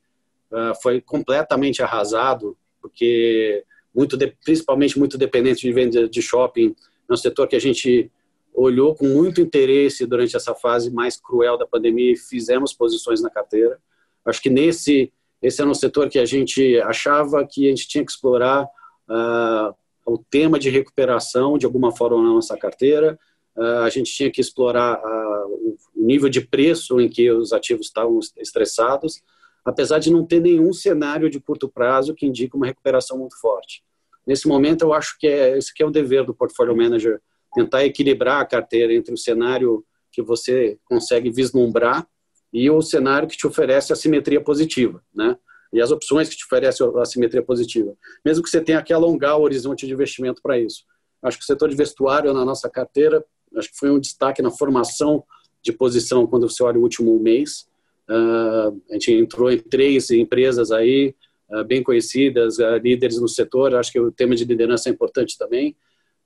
uh, 0.50 0.74
foi 0.82 1.00
completamente 1.00 1.82
arrasado, 1.82 2.56
porque 2.80 3.62
muito 3.94 4.16
de, 4.16 4.34
principalmente 4.42 4.98
muito 4.98 5.18
dependente 5.18 5.60
de 5.60 5.72
venda 5.72 6.08
de 6.08 6.22
shopping, 6.22 6.74
é 7.08 7.12
um 7.12 7.16
setor 7.16 7.46
que 7.46 7.56
a 7.56 7.60
gente 7.60 8.10
olhou 8.56 8.94
com 8.94 9.06
muito 9.06 9.40
interesse 9.40 10.06
durante 10.06 10.34
essa 10.34 10.54
fase 10.54 10.90
mais 10.90 11.16
cruel 11.20 11.58
da 11.58 11.66
pandemia 11.66 12.12
e 12.12 12.16
fizemos 12.16 12.72
posições 12.72 13.20
na 13.20 13.28
carteira. 13.28 13.78
Acho 14.24 14.42
que 14.42 14.50
nesse 14.50 15.12
esse 15.42 15.60
era 15.60 15.70
um 15.70 15.74
setor 15.74 16.08
que 16.08 16.18
a 16.18 16.24
gente 16.24 16.80
achava 16.80 17.46
que 17.46 17.66
a 17.66 17.68
gente 17.68 17.86
tinha 17.86 18.04
que 18.04 18.10
explorar 18.10 18.64
uh, 18.64 19.74
o 20.06 20.18
tema 20.18 20.58
de 20.58 20.70
recuperação 20.70 21.58
de 21.58 21.66
alguma 21.66 21.94
forma 21.94 22.22
na 22.22 22.30
nossa 22.30 22.56
carteira. 22.56 23.18
Uh, 23.54 23.82
a 23.84 23.90
gente 23.90 24.12
tinha 24.12 24.30
que 24.30 24.40
explorar 24.40 24.98
uh, 24.98 25.76
o 25.94 26.02
nível 26.02 26.30
de 26.30 26.40
preço 26.40 26.98
em 27.00 27.08
que 27.08 27.30
os 27.30 27.52
ativos 27.52 27.86
estavam 27.86 28.18
estressados, 28.38 29.22
apesar 29.62 29.98
de 29.98 30.10
não 30.10 30.24
ter 30.24 30.40
nenhum 30.40 30.72
cenário 30.72 31.28
de 31.28 31.38
curto 31.38 31.68
prazo 31.68 32.14
que 32.14 32.26
indique 32.26 32.56
uma 32.56 32.66
recuperação 32.66 33.18
muito 33.18 33.38
forte. 33.38 33.84
Nesse 34.26 34.48
momento, 34.48 34.82
eu 34.82 34.92
acho 34.92 35.18
que 35.18 35.26
é, 35.26 35.56
esse 35.56 35.72
que 35.72 35.82
é 35.82 35.86
o 35.86 35.90
dever 35.90 36.24
do 36.24 36.34
portfólio 36.34 36.76
manager 36.76 37.20
tentar 37.56 37.84
equilibrar 37.84 38.40
a 38.40 38.46
carteira 38.46 38.92
entre 38.92 39.14
o 39.14 39.18
cenário 39.18 39.84
que 40.12 40.22
você 40.22 40.78
consegue 40.84 41.30
vislumbrar 41.30 42.06
e 42.52 42.70
o 42.70 42.80
cenário 42.82 43.28
que 43.28 43.36
te 43.36 43.46
oferece 43.46 43.92
a 43.92 43.96
simetria 43.96 44.40
positiva, 44.40 45.02
né? 45.14 45.36
e 45.72 45.80
as 45.80 45.90
opções 45.90 46.28
que 46.28 46.36
te 46.36 46.44
oferecem 46.44 46.86
a 46.96 47.04
simetria 47.04 47.42
positiva, 47.42 47.94
mesmo 48.24 48.42
que 48.42 48.50
você 48.50 48.60
tenha 48.60 48.82
que 48.82 48.92
alongar 48.92 49.38
o 49.38 49.42
horizonte 49.42 49.86
de 49.86 49.92
investimento 49.92 50.40
para 50.40 50.58
isso. 50.58 50.84
Acho 51.22 51.38
que 51.38 51.42
o 51.42 51.46
setor 51.46 51.68
de 51.68 51.76
vestuário 51.76 52.32
na 52.32 52.44
nossa 52.44 52.70
carteira, 52.70 53.24
acho 53.56 53.70
que 53.70 53.78
foi 53.78 53.90
um 53.90 53.98
destaque 53.98 54.40
na 54.42 54.50
formação 54.50 55.24
de 55.62 55.72
posição 55.72 56.26
quando 56.26 56.48
você 56.48 56.62
olha 56.62 56.78
o 56.78 56.82
último 56.82 57.18
mês. 57.18 57.66
Uh, 58.08 58.80
a 58.90 58.92
gente 58.92 59.12
entrou 59.12 59.50
em 59.50 59.58
três 59.58 60.10
empresas 60.10 60.70
aí, 60.70 61.14
uh, 61.50 61.64
bem 61.64 61.82
conhecidas, 61.82 62.58
uh, 62.58 62.76
líderes 62.76 63.20
no 63.20 63.28
setor, 63.28 63.74
acho 63.74 63.90
que 63.90 63.98
o 63.98 64.12
tema 64.12 64.36
de 64.36 64.44
liderança 64.44 64.88
é 64.88 64.92
importante 64.92 65.36
também, 65.36 65.76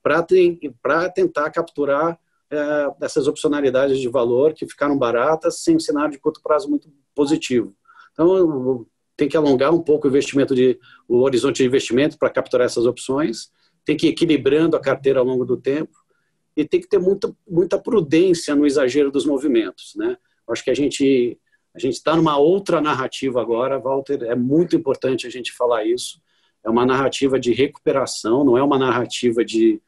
para 0.02 1.10
tentar 1.10 1.50
capturar 1.50 2.18
essas 3.00 3.28
opcionalidades 3.28 3.98
de 3.98 4.08
valor 4.08 4.54
que 4.54 4.66
ficaram 4.66 4.98
baratas 4.98 5.60
sem 5.60 5.76
um 5.76 5.80
cenário 5.80 6.10
de 6.10 6.18
curto 6.18 6.40
prazo 6.42 6.68
muito 6.68 6.88
positivo. 7.14 7.74
Então, 8.12 8.86
tem 9.16 9.28
que 9.28 9.36
alongar 9.36 9.72
um 9.72 9.82
pouco 9.82 10.06
o 10.06 10.10
investimento 10.10 10.54
de 10.54 10.78
o 11.06 11.18
horizonte 11.18 11.58
de 11.58 11.66
investimento 11.66 12.18
para 12.18 12.30
capturar 12.30 12.66
essas 12.66 12.86
opções, 12.86 13.52
tem 13.84 13.96
que 13.96 14.06
ir 14.06 14.10
equilibrando 14.10 14.76
a 14.76 14.80
carteira 14.80 15.20
ao 15.20 15.24
longo 15.24 15.44
do 15.44 15.56
tempo 15.56 15.96
e 16.56 16.64
tem 16.64 16.80
que 16.80 16.88
ter 16.88 16.98
muita, 16.98 17.34
muita 17.48 17.78
prudência 17.78 18.54
no 18.54 18.66
exagero 18.66 19.10
dos 19.10 19.24
movimentos, 19.24 19.94
né? 19.96 20.16
Acho 20.48 20.64
que 20.64 20.70
a 20.70 20.74
gente 20.74 21.38
a 21.72 21.78
gente 21.78 21.94
está 21.94 22.16
numa 22.16 22.36
outra 22.36 22.80
narrativa 22.80 23.40
agora, 23.40 23.78
Walter. 23.78 24.24
É 24.24 24.34
muito 24.34 24.74
importante 24.74 25.26
a 25.26 25.30
gente 25.30 25.52
falar 25.52 25.84
isso. 25.84 26.20
É 26.64 26.68
uma 26.68 26.84
narrativa 26.84 27.38
de 27.38 27.52
recuperação, 27.52 28.44
não 28.44 28.58
é 28.58 28.62
uma 28.62 28.76
narrativa 28.78 29.44
de, 29.44 29.80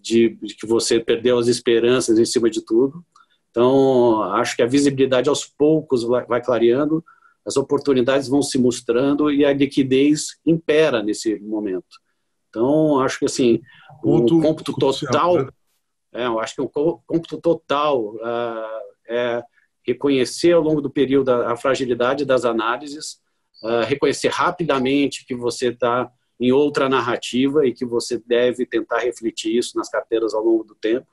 de, 0.00 0.30
de 0.42 0.54
que 0.56 0.66
você 0.66 0.98
perdeu 0.98 1.38
as 1.38 1.46
esperanças 1.46 2.18
em 2.18 2.24
cima 2.24 2.50
de 2.50 2.60
tudo. 2.60 3.04
Então, 3.50 4.22
acho 4.34 4.56
que 4.56 4.62
a 4.62 4.66
visibilidade 4.66 5.28
aos 5.28 5.44
poucos 5.44 6.02
vai, 6.02 6.42
clareando, 6.42 7.04
as 7.44 7.56
oportunidades 7.56 8.28
vão 8.28 8.42
se 8.42 8.58
mostrando 8.58 9.30
e 9.30 9.44
a 9.44 9.52
liquidez 9.52 10.38
impera 10.46 11.02
nesse 11.02 11.38
momento. 11.40 12.00
Então, 12.48 13.00
acho 13.00 13.18
que 13.18 13.24
assim, 13.24 13.60
o 14.02 14.24
cômputo 14.26 14.72
total, 14.74 15.38
né? 15.38 15.48
é, 16.14 16.26
eu 16.26 16.40
acho 16.40 16.54
que 16.54 16.60
o 16.60 16.68
cômputo 16.68 17.40
total 17.40 18.14
uh, 18.14 18.82
é 19.08 19.42
reconhecer 19.86 20.52
ao 20.52 20.62
longo 20.62 20.80
do 20.80 20.90
período 20.90 21.30
a, 21.30 21.52
a 21.52 21.56
fragilidade 21.56 22.24
das 22.24 22.44
análises, 22.44 23.18
uh, 23.62 23.84
reconhecer 23.86 24.28
rapidamente 24.28 25.26
que 25.26 25.34
você 25.34 25.68
está 25.68 26.10
em 26.42 26.50
outra 26.50 26.88
narrativa 26.88 27.64
e 27.64 27.72
que 27.72 27.84
você 27.84 28.18
deve 28.18 28.66
tentar 28.66 28.98
refletir 28.98 29.56
isso 29.56 29.78
nas 29.78 29.88
carteiras 29.88 30.34
ao 30.34 30.42
longo 30.42 30.64
do 30.64 30.74
tempo 30.74 31.06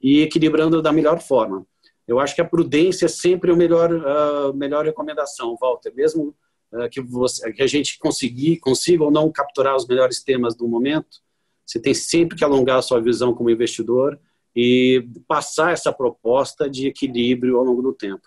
e 0.00 0.22
equilibrando 0.22 0.80
da 0.80 0.92
melhor 0.92 1.20
forma. 1.20 1.66
Eu 2.06 2.20
acho 2.20 2.36
que 2.36 2.40
a 2.40 2.44
prudência 2.44 3.06
é 3.06 3.08
sempre 3.08 3.50
a 3.50 3.56
melhor, 3.56 3.92
uh, 3.92 4.54
melhor 4.54 4.84
recomendação, 4.84 5.56
Walter. 5.60 5.92
Mesmo 5.92 6.36
uh, 6.72 6.88
que, 6.88 7.00
você, 7.00 7.52
que 7.52 7.62
a 7.62 7.66
gente 7.66 7.98
conseguir, 7.98 8.58
consiga 8.58 9.02
ou 9.02 9.10
não 9.10 9.32
capturar 9.32 9.74
os 9.74 9.88
melhores 9.88 10.22
temas 10.22 10.54
do 10.54 10.68
momento, 10.68 11.18
você 11.66 11.80
tem 11.80 11.92
sempre 11.92 12.38
que 12.38 12.44
alongar 12.44 12.78
a 12.78 12.82
sua 12.82 13.00
visão 13.00 13.34
como 13.34 13.50
investidor 13.50 14.20
e 14.54 15.04
passar 15.26 15.72
essa 15.72 15.92
proposta 15.92 16.70
de 16.70 16.86
equilíbrio 16.86 17.58
ao 17.58 17.64
longo 17.64 17.82
do 17.82 17.92
tempo. 17.92 18.22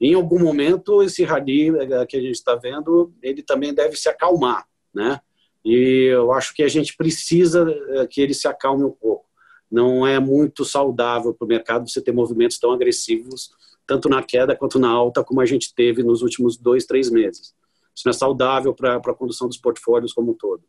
Em 0.00 0.14
algum 0.14 0.38
momento, 0.38 1.02
esse 1.02 1.24
rally 1.24 1.68
eh, 1.68 2.06
que 2.06 2.16
a 2.16 2.20
gente 2.20 2.36
está 2.36 2.54
vendo, 2.54 3.12
ele 3.20 3.42
também 3.42 3.74
deve 3.74 3.96
se 3.96 4.08
acalmar, 4.08 4.66
né? 4.94 5.20
E 5.64 6.08
eu 6.10 6.32
acho 6.32 6.54
que 6.54 6.62
a 6.62 6.68
gente 6.68 6.96
precisa 6.96 7.68
eh, 7.70 8.06
que 8.06 8.20
ele 8.20 8.34
se 8.34 8.48
acalme 8.48 8.84
um 8.84 8.90
pouco. 8.90 9.26
Não 9.70 10.06
é 10.06 10.18
muito 10.18 10.64
saudável 10.64 11.34
para 11.34 11.44
o 11.44 11.48
mercado 11.48 11.88
você 11.88 12.00
ter 12.00 12.12
movimentos 12.12 12.58
tão 12.58 12.72
agressivos, 12.72 13.50
tanto 13.86 14.08
na 14.08 14.22
queda 14.22 14.56
quanto 14.56 14.78
na 14.78 14.88
alta, 14.88 15.22
como 15.22 15.40
a 15.40 15.46
gente 15.46 15.74
teve 15.74 16.02
nos 16.02 16.22
últimos 16.22 16.56
dois, 16.56 16.86
três 16.86 17.10
meses. 17.10 17.54
Isso 17.94 18.06
não 18.06 18.10
é 18.10 18.14
saudável 18.14 18.74
para 18.74 18.96
a 18.96 19.14
condução 19.14 19.48
dos 19.48 19.58
portfólios 19.58 20.12
como 20.12 20.32
um 20.32 20.34
todo. 20.34 20.62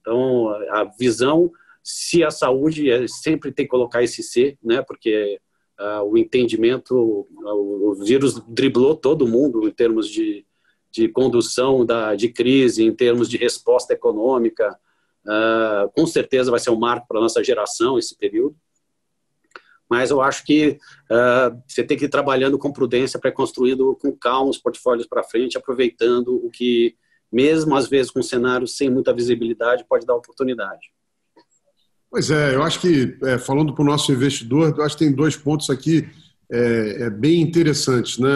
Então, 0.00 0.48
a 0.70 0.84
visão 0.84 1.50
se 1.82 2.22
a 2.22 2.30
saúde 2.30 2.90
é, 2.90 3.06
sempre 3.08 3.52
tem 3.52 3.64
que 3.64 3.70
colocar 3.70 4.02
esse 4.02 4.22
C, 4.22 4.56
né? 4.62 4.82
Porque 4.82 5.40
uh, 5.78 6.02
o 6.02 6.16
entendimento, 6.16 6.96
o, 6.96 7.90
o, 7.90 7.94
vírus 7.94 8.40
driblou 8.48 8.94
todo 8.94 9.28
mundo 9.28 9.68
em 9.68 9.72
termos 9.72 10.08
de, 10.08 10.45
de 10.96 11.08
condução 11.08 11.84
da, 11.84 12.14
de 12.14 12.30
crise, 12.30 12.82
em 12.82 12.94
termos 12.94 13.28
de 13.28 13.36
resposta 13.36 13.92
econômica. 13.92 14.74
Uh, 15.26 15.90
com 15.94 16.06
certeza 16.06 16.50
vai 16.50 16.58
ser 16.58 16.70
um 16.70 16.78
marco 16.78 17.06
para 17.06 17.18
a 17.18 17.20
nossa 17.20 17.44
geração 17.44 17.98
esse 17.98 18.16
período. 18.16 18.56
Mas 19.88 20.10
eu 20.10 20.22
acho 20.22 20.44
que 20.44 20.78
uh, 21.10 21.62
você 21.68 21.84
tem 21.84 21.98
que 21.98 22.06
ir 22.06 22.08
trabalhando 22.08 22.58
com 22.58 22.72
prudência, 22.72 23.20
pré-construindo 23.20 23.94
com 24.00 24.10
calma 24.16 24.50
os 24.50 24.58
portfólios 24.58 25.06
para 25.06 25.22
frente, 25.22 25.58
aproveitando 25.58 26.34
o 26.44 26.50
que, 26.50 26.96
mesmo 27.30 27.76
às 27.76 27.86
vezes 27.88 28.10
com 28.10 28.22
cenários 28.22 28.74
sem 28.76 28.88
muita 28.88 29.12
visibilidade, 29.12 29.84
pode 29.86 30.06
dar 30.06 30.14
oportunidade. 30.14 30.90
Pois 32.10 32.30
é, 32.30 32.54
eu 32.54 32.62
acho 32.62 32.80
que, 32.80 33.18
é, 33.24 33.36
falando 33.36 33.74
para 33.74 33.82
o 33.82 33.86
nosso 33.86 34.10
investidor, 34.10 34.74
eu 34.76 34.82
acho 34.82 34.96
que 34.96 35.04
tem 35.04 35.14
dois 35.14 35.36
pontos 35.36 35.68
aqui 35.68 36.08
é, 36.50 37.02
é 37.02 37.10
bem 37.10 37.42
interessantes. 37.42 38.18
Né? 38.18 38.30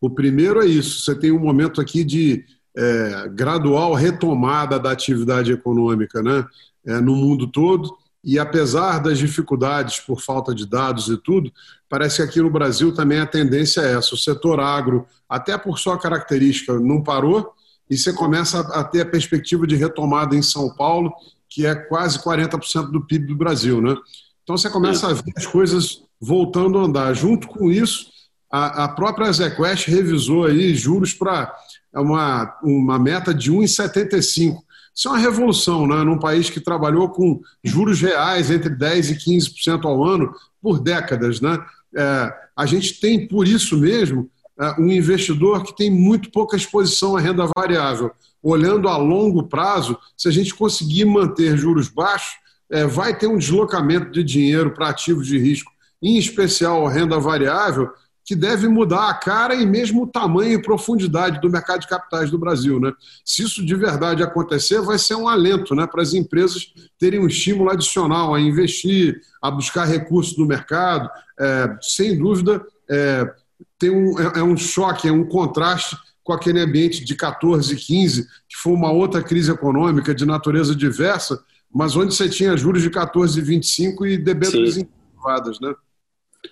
O 0.00 0.10
primeiro 0.10 0.62
é 0.62 0.66
isso: 0.66 1.02
você 1.02 1.14
tem 1.14 1.32
um 1.32 1.38
momento 1.38 1.80
aqui 1.80 2.04
de 2.04 2.44
é, 2.76 3.28
gradual 3.30 3.94
retomada 3.94 4.78
da 4.78 4.90
atividade 4.90 5.52
econômica 5.52 6.22
né? 6.22 6.44
É, 6.86 7.00
no 7.00 7.14
mundo 7.16 7.46
todo. 7.46 7.96
E 8.24 8.38
apesar 8.38 8.98
das 8.98 9.18
dificuldades 9.18 10.00
por 10.00 10.20
falta 10.20 10.54
de 10.54 10.66
dados 10.66 11.08
e 11.08 11.16
tudo, 11.16 11.52
parece 11.88 12.16
que 12.16 12.22
aqui 12.22 12.40
no 12.40 12.50
Brasil 12.50 12.92
também 12.92 13.20
a 13.20 13.26
tendência 13.26 13.80
é 13.80 13.94
essa. 13.94 14.14
O 14.14 14.18
setor 14.18 14.60
agro, 14.60 15.06
até 15.28 15.56
por 15.56 15.78
sua 15.78 15.98
característica, 15.98 16.78
não 16.78 17.02
parou, 17.02 17.52
e 17.88 17.96
você 17.96 18.12
começa 18.12 18.60
a 18.60 18.84
ter 18.84 19.02
a 19.02 19.06
perspectiva 19.06 19.66
de 19.66 19.76
retomada 19.76 20.34
em 20.36 20.42
São 20.42 20.74
Paulo 20.74 21.12
que 21.48 21.66
é 21.66 21.74
quase 21.74 22.22
40% 22.22 22.90
do 22.90 23.06
PIB 23.06 23.26
do 23.26 23.36
Brasil. 23.36 23.80
Né? 23.80 23.96
Então 24.42 24.56
você 24.56 24.68
começa 24.68 25.08
a 25.08 25.14
ver 25.14 25.32
as 25.36 25.46
coisas 25.46 26.02
voltando 26.20 26.78
a 26.78 26.82
andar. 26.82 27.14
Junto 27.14 27.48
com 27.48 27.70
isso, 27.70 28.10
a, 28.50 28.84
a 28.84 28.88
própria 28.88 29.32
ZQuest 29.32 29.88
revisou 29.88 30.46
aí 30.46 30.74
juros 30.74 31.12
para 31.12 31.54
uma, 31.94 32.58
uma 32.62 32.98
meta 32.98 33.34
de 33.34 33.52
1,75. 33.52 34.58
Isso 34.94 35.08
é 35.08 35.10
uma 35.10 35.18
revolução, 35.18 35.86
né? 35.86 36.02
num 36.02 36.18
país 36.18 36.50
que 36.50 36.60
trabalhou 36.60 37.08
com 37.10 37.40
juros 37.62 38.00
reais 38.00 38.50
entre 38.50 38.70
10% 38.70 39.10
e 39.10 39.40
15% 39.40 39.84
ao 39.84 40.04
ano 40.04 40.32
por 40.60 40.80
décadas. 40.80 41.40
Né? 41.40 41.58
É, 41.96 42.32
a 42.56 42.66
gente 42.66 43.00
tem, 43.00 43.28
por 43.28 43.46
isso 43.46 43.76
mesmo, 43.76 44.28
é, 44.60 44.80
um 44.80 44.90
investidor 44.90 45.62
que 45.62 45.76
tem 45.76 45.90
muito 45.90 46.30
pouca 46.30 46.56
exposição 46.56 47.16
à 47.16 47.20
renda 47.20 47.48
variável 47.56 48.12
olhando 48.42 48.88
a 48.88 48.96
longo 48.96 49.44
prazo, 49.44 49.98
se 50.16 50.28
a 50.28 50.30
gente 50.30 50.54
conseguir 50.54 51.04
manter 51.04 51.56
juros 51.56 51.88
baixos, 51.88 52.34
é, 52.70 52.86
vai 52.86 53.16
ter 53.16 53.26
um 53.26 53.38
deslocamento 53.38 54.10
de 54.10 54.22
dinheiro 54.22 54.72
para 54.72 54.88
ativos 54.88 55.26
de 55.26 55.38
risco, 55.38 55.72
em 56.02 56.16
especial 56.16 56.86
renda 56.86 57.18
variável, 57.18 57.90
que 58.28 58.36
deve 58.36 58.68
mudar 58.68 59.08
a 59.08 59.14
cara 59.14 59.54
e 59.54 59.64
mesmo 59.64 60.02
o 60.02 60.06
tamanho 60.06 60.52
e 60.52 60.62
profundidade 60.62 61.40
do 61.40 61.48
mercado 61.48 61.80
de 61.80 61.88
capitais 61.88 62.30
do 62.30 62.36
Brasil. 62.36 62.78
Né? 62.78 62.92
Se 63.24 63.42
isso 63.42 63.64
de 63.64 63.74
verdade 63.74 64.22
acontecer, 64.22 64.82
vai 64.82 64.98
ser 64.98 65.14
um 65.14 65.26
alento 65.26 65.74
né, 65.74 65.86
para 65.86 66.02
as 66.02 66.12
empresas 66.12 66.74
terem 66.98 67.20
um 67.20 67.26
estímulo 67.26 67.70
adicional 67.70 68.34
a 68.34 68.38
investir, 68.38 69.18
a 69.40 69.50
buscar 69.50 69.86
recursos 69.86 70.36
no 70.36 70.44
mercado. 70.44 71.08
É, 71.40 71.74
sem 71.80 72.18
dúvida, 72.18 72.62
é, 72.86 73.32
tem 73.78 73.88
um, 73.88 74.20
é, 74.20 74.40
é 74.40 74.42
um 74.42 74.58
choque, 74.58 75.08
é 75.08 75.12
um 75.12 75.24
contraste 75.24 75.96
com 76.22 76.34
aquele 76.34 76.60
ambiente 76.60 77.02
de 77.02 77.14
14, 77.14 77.74
15, 77.74 78.24
que 78.46 78.58
foi 78.58 78.74
uma 78.74 78.92
outra 78.92 79.22
crise 79.22 79.50
econômica 79.50 80.14
de 80.14 80.26
natureza 80.26 80.76
diversa, 80.76 81.42
mas 81.74 81.96
onde 81.96 82.14
você 82.14 82.28
tinha 82.28 82.54
juros 82.58 82.82
de 82.82 82.90
14, 82.90 83.40
25 83.40 84.06
e 84.06 84.18
debêntures 84.18 84.76
incentivadas, 84.76 85.58
né? 85.60 85.74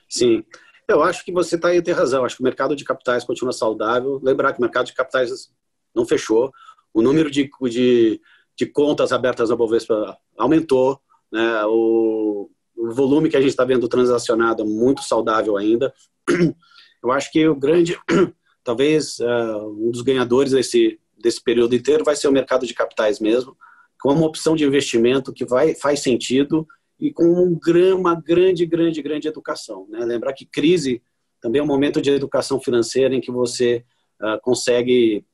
Sim. 0.09 0.43
Eu 0.89 1.03
acho 1.03 1.25
que 1.25 1.33
você 1.33 1.57
está 1.57 1.69
aí 1.69 1.83
tem 1.83 1.95
razão. 1.95 2.25
Acho 2.25 2.37
que 2.37 2.43
o 2.43 2.45
mercado 2.45 2.77
de 2.77 2.85
capitais 2.85 3.25
continua 3.25 3.53
saudável. 3.53 4.21
Lembrar 4.23 4.53
que 4.53 4.59
o 4.59 4.63
mercado 4.63 4.87
de 4.87 4.95
capitais 4.95 5.51
não 5.95 6.07
fechou. 6.07 6.53
O 6.95 7.03
número 7.03 7.31
de, 7.31 7.51
de, 7.69 8.21
de 8.57 8.67
contas 8.67 9.13
abertas 9.13 9.51
na 9.51 9.57
Bovespa 9.57 10.17
aumentou. 10.37 11.01
Né? 11.33 11.65
O, 11.67 12.51
o 12.77 12.93
volume 12.93 13.29
que 13.29 13.37
a 13.37 13.41
gente 13.41 13.51
está 13.51 13.65
vendo 13.65 13.89
transacionado 13.89 14.63
é 14.63 14.65
muito 14.65 15.03
saudável 15.03 15.57
ainda. 15.57 15.93
Eu 17.03 17.11
acho 17.11 17.31
que 17.33 17.47
o 17.49 17.55
grande 17.55 17.99
talvez 18.63 19.19
uh, 19.19 19.87
um 19.87 19.91
dos 19.91 20.03
ganhadores 20.03 20.53
desse, 20.53 21.01
desse 21.19 21.43
período 21.43 21.75
inteiro 21.75 22.05
vai 22.05 22.17
ser 22.17 22.29
o 22.29 22.33
mercado 22.33 22.67
de 22.67 22.75
capitais 22.75 23.21
mesmo, 23.21 23.57
com 24.01 24.13
uma 24.13 24.27
opção 24.27 24.57
de 24.57 24.65
investimento 24.65 25.33
que 25.33 25.45
vai, 25.45 25.75
faz 25.75 26.01
sentido 26.01 26.67
e 26.99 27.13
com 27.13 27.25
um, 27.25 27.59
uma 27.95 28.15
grande, 28.15 28.65
grande, 28.65 29.03
grande 29.03 29.29
educação. 29.29 29.87
Né? 29.89 30.05
Lembrar 30.05 30.33
que 30.33 30.47
crise 30.47 31.03
também 31.41 31.61
é 31.61 31.63
um 31.63 31.67
momento 31.67 32.01
de 32.01 32.11
educação 32.11 32.61
financeira 32.61 33.15
em 33.15 33.21
que 33.21 33.31
você 33.31 33.85
uh, 34.21 34.41
consegue 34.43 35.25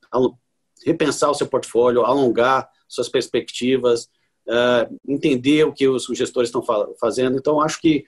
repensar 0.85 1.31
o 1.31 1.33
seu 1.33 1.47
portfólio, 1.47 2.03
alongar 2.03 2.69
suas 2.87 3.09
perspectivas, 3.09 4.09
uh, 4.47 4.99
entender 5.07 5.63
o 5.63 5.73
que 5.73 5.87
os 5.87 6.05
gestores 6.13 6.49
estão 6.49 6.63
fazendo. 6.99 7.37
Então, 7.37 7.61
acho 7.61 7.79
que 7.79 8.05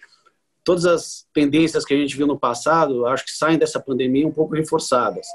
todas 0.63 0.85
as 0.85 1.25
tendências 1.33 1.85
que 1.85 1.93
a 1.93 1.97
gente 1.97 2.17
viu 2.17 2.27
no 2.27 2.39
passado, 2.39 3.05
acho 3.05 3.23
que 3.23 3.31
saem 3.31 3.57
dessa 3.57 3.79
pandemia 3.79 4.27
um 4.27 4.31
pouco 4.31 4.55
reforçadas. 4.55 5.25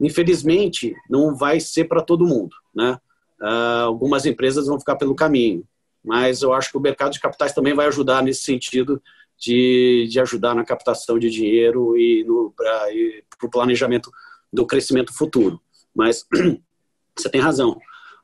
Infelizmente, 0.00 0.94
não 1.08 1.34
vai 1.34 1.60
ser 1.60 1.84
para 1.84 2.02
todo 2.02 2.26
mundo, 2.26 2.56
né? 2.74 2.98
Uh, 3.40 3.84
algumas 3.84 4.26
empresas 4.26 4.66
vão 4.66 4.78
ficar 4.78 4.96
pelo 4.96 5.14
caminho, 5.14 5.64
mas 6.04 6.42
eu 6.42 6.52
acho 6.52 6.70
que 6.70 6.78
o 6.78 6.80
mercado 6.80 7.12
de 7.12 7.20
capitais 7.20 7.52
também 7.52 7.74
vai 7.74 7.86
ajudar 7.86 8.22
nesse 8.22 8.42
sentido 8.42 9.02
de, 9.38 10.06
de 10.10 10.20
ajudar 10.20 10.54
na 10.54 10.64
captação 10.64 11.18
de 11.18 11.30
dinheiro 11.30 11.96
e 11.96 12.24
para 12.56 13.46
o 13.46 13.50
planejamento 13.50 14.10
do 14.52 14.66
crescimento 14.66 15.16
futuro. 15.16 15.60
Mas 15.94 16.26
você 17.16 17.28
tem 17.28 17.40
razão. 17.40 17.78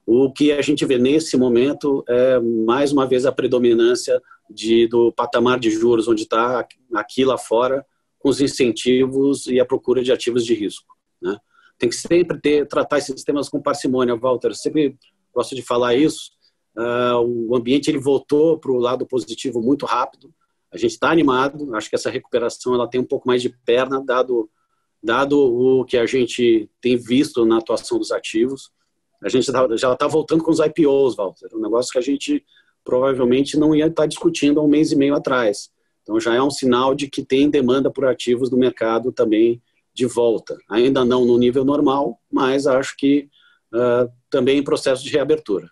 O 0.05 0.33
que 0.33 0.53
a 0.53 0.63
gente 0.63 0.85
vê 0.85 0.99
nesse 0.99 1.37
momento 1.37 2.05
é, 2.09 2.39
mais 2.39 2.93
uma 2.93 3.07
vez, 3.07 3.27
a 3.27 3.33
predominância 3.33 4.23
de, 4.49 4.87
do 4.87 5.11
patamar 5.13 5.59
de 5.59 5.71
juros, 5.71 6.07
onde 6.07 6.23
está 6.23 6.67
aqui 6.95 7.25
lá 7.25 7.37
fora, 7.37 7.85
com 8.19 8.29
os 8.29 8.41
incentivos 8.41 9.47
e 9.47 9.59
a 9.59 9.65
procura 9.65 10.03
de 10.03 10.13
ativos 10.13 10.45
de 10.45 10.55
risco. 10.55 10.97
Né? 11.21 11.37
Tem 11.79 11.89
que 11.89 11.97
sempre 11.97 12.41
ter, 12.41 12.67
tratar 12.69 12.99
esses 12.99 13.25
temas 13.25 13.49
com 13.49 13.61
parcimônia, 13.61 14.15
Walter. 14.17 14.55
Sempre 14.55 14.97
gosto 15.35 15.55
de 15.55 15.63
falar 15.63 15.95
isso. 15.95 16.31
Uh, 16.77 17.49
o 17.49 17.57
ambiente 17.57 17.91
ele 17.91 17.99
voltou 17.99 18.59
para 18.59 18.71
o 18.71 18.79
lado 18.79 19.07
positivo 19.07 19.63
muito 19.63 19.87
rápido. 19.87 20.33
A 20.73 20.77
gente 20.77 20.93
está 20.93 21.11
animado. 21.11 21.75
Acho 21.75 21.89
que 21.89 21.97
essa 21.97 22.11
recuperação 22.11 22.75
ela 22.75 22.89
tem 22.89 23.01
um 23.01 23.05
pouco 23.05 23.27
mais 23.27 23.41
de 23.41 23.49
perna, 23.49 24.03
dado 24.05 24.51
dado 25.03 25.39
o 25.39 25.85
que 25.85 25.97
a 25.97 26.05
gente 26.05 26.69
tem 26.81 26.97
visto 26.97 27.45
na 27.45 27.59
atuação 27.59 27.99
dos 27.99 28.11
ativos. 28.11 28.71
A 29.23 29.29
gente 29.29 29.47
já 29.77 29.93
está 29.93 30.07
voltando 30.07 30.43
com 30.43 30.51
os 30.51 30.59
IPOs, 30.59 31.15
Walter. 31.15 31.49
Um 31.55 31.61
negócio 31.61 31.93
que 31.93 31.99
a 31.99 32.03
gente 32.03 32.45
provavelmente 32.85 33.57
não 33.57 33.75
ia 33.75 33.87
estar 33.87 34.03
tá 34.03 34.07
discutindo 34.07 34.59
há 34.59 34.63
um 34.63 34.69
mês 34.69 34.93
e 34.93 34.97
meio 34.97 35.15
atrás. 35.15 35.71
Então 36.03 36.21
já 36.21 36.35
é 36.35 36.43
um 36.43 36.51
sinal 36.51 36.95
de 36.95 37.09
que 37.09 37.25
tem 37.25 37.49
demanda 37.49 37.91
por 37.91 38.05
ativos 38.05 38.51
do 38.51 38.57
mercado 38.57 39.11
também 39.13 39.63
de 39.95 40.07
volta. 40.07 40.57
Ainda 40.69 41.05
não 41.05 41.25
no 41.25 41.39
nível 41.39 41.65
normal, 41.65 42.21
mas 42.31 42.67
acho 42.67 42.97
que 42.97 43.29
uh, 43.73 44.11
também 44.29 44.59
em 44.59 44.65
processo 44.65 45.03
de 45.03 45.11
reabertura. 45.11 45.71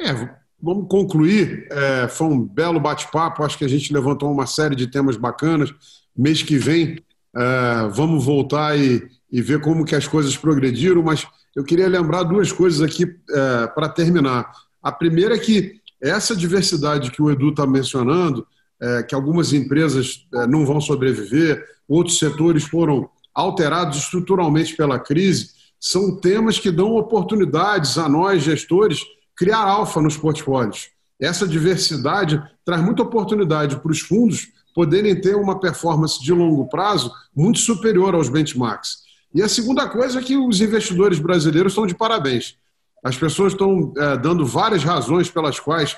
É, 0.00 0.12
vamos 0.60 0.88
concluir. 0.88 1.66
É, 1.70 2.08
foi 2.08 2.26
um 2.26 2.40
belo 2.40 2.80
bate-papo. 2.80 3.44
Acho 3.44 3.58
que 3.58 3.64
a 3.64 3.68
gente 3.68 3.92
levantou 3.92 4.30
uma 4.30 4.46
série 4.46 4.76
de 4.76 4.86
temas 4.86 5.16
bacanas. 5.16 5.72
Mês 6.16 6.42
que 6.42 6.58
vem 6.58 7.02
é, 7.34 7.88
vamos 7.90 8.24
voltar 8.24 8.78
e, 8.78 9.02
e, 9.30 9.40
ver 9.40 9.60
como 9.60 9.84
que 9.84 9.94
as 9.94 10.06
coisas 10.06 10.36
progrediram, 10.36 11.02
mas 11.02 11.26
eu 11.56 11.64
queria 11.64 11.88
lembrar 11.88 12.24
duas 12.24 12.52
coisas 12.52 12.82
aqui 12.82 13.04
é, 13.04 13.66
para 13.68 13.88
terminar. 13.88 14.52
A 14.82 14.92
primeira 14.92 15.34
é 15.34 15.38
que 15.38 15.80
essa 16.00 16.36
diversidade 16.36 17.10
que 17.10 17.22
o 17.22 17.30
Edu 17.30 17.50
está 17.50 17.66
mencionando, 17.66 18.46
é, 18.80 19.02
que 19.02 19.14
algumas 19.14 19.52
empresas 19.52 20.26
é, 20.34 20.46
não 20.46 20.66
vão 20.66 20.80
sobreviver, 20.80 21.64
outros 21.88 22.18
setores 22.18 22.64
foram 22.64 23.08
alterados 23.34 23.98
estruturalmente 23.98 24.76
pela 24.76 24.98
crise, 24.98 25.50
são 25.80 26.16
temas 26.20 26.58
que 26.58 26.70
dão 26.70 26.94
oportunidades 26.96 27.96
a 27.96 28.08
nós, 28.08 28.42
gestores, 28.42 29.00
criar 29.42 29.66
alfa 29.66 30.00
nos 30.00 30.16
portfólios. 30.16 30.90
Essa 31.20 31.48
diversidade 31.48 32.40
traz 32.64 32.80
muita 32.80 33.02
oportunidade 33.02 33.74
para 33.74 33.90
os 33.90 33.98
fundos 33.98 34.52
poderem 34.72 35.20
ter 35.20 35.34
uma 35.34 35.58
performance 35.58 36.22
de 36.22 36.32
longo 36.32 36.68
prazo 36.68 37.12
muito 37.34 37.58
superior 37.58 38.14
aos 38.14 38.28
benchmarks. 38.28 38.98
E 39.34 39.42
a 39.42 39.48
segunda 39.48 39.88
coisa 39.88 40.20
é 40.20 40.22
que 40.22 40.36
os 40.36 40.60
investidores 40.60 41.18
brasileiros 41.18 41.72
estão 41.72 41.88
de 41.88 41.94
parabéns. 41.94 42.56
As 43.02 43.16
pessoas 43.16 43.52
estão 43.52 43.92
é, 43.96 44.16
dando 44.16 44.46
várias 44.46 44.84
razões 44.84 45.28
pelas 45.28 45.58
quais 45.58 45.96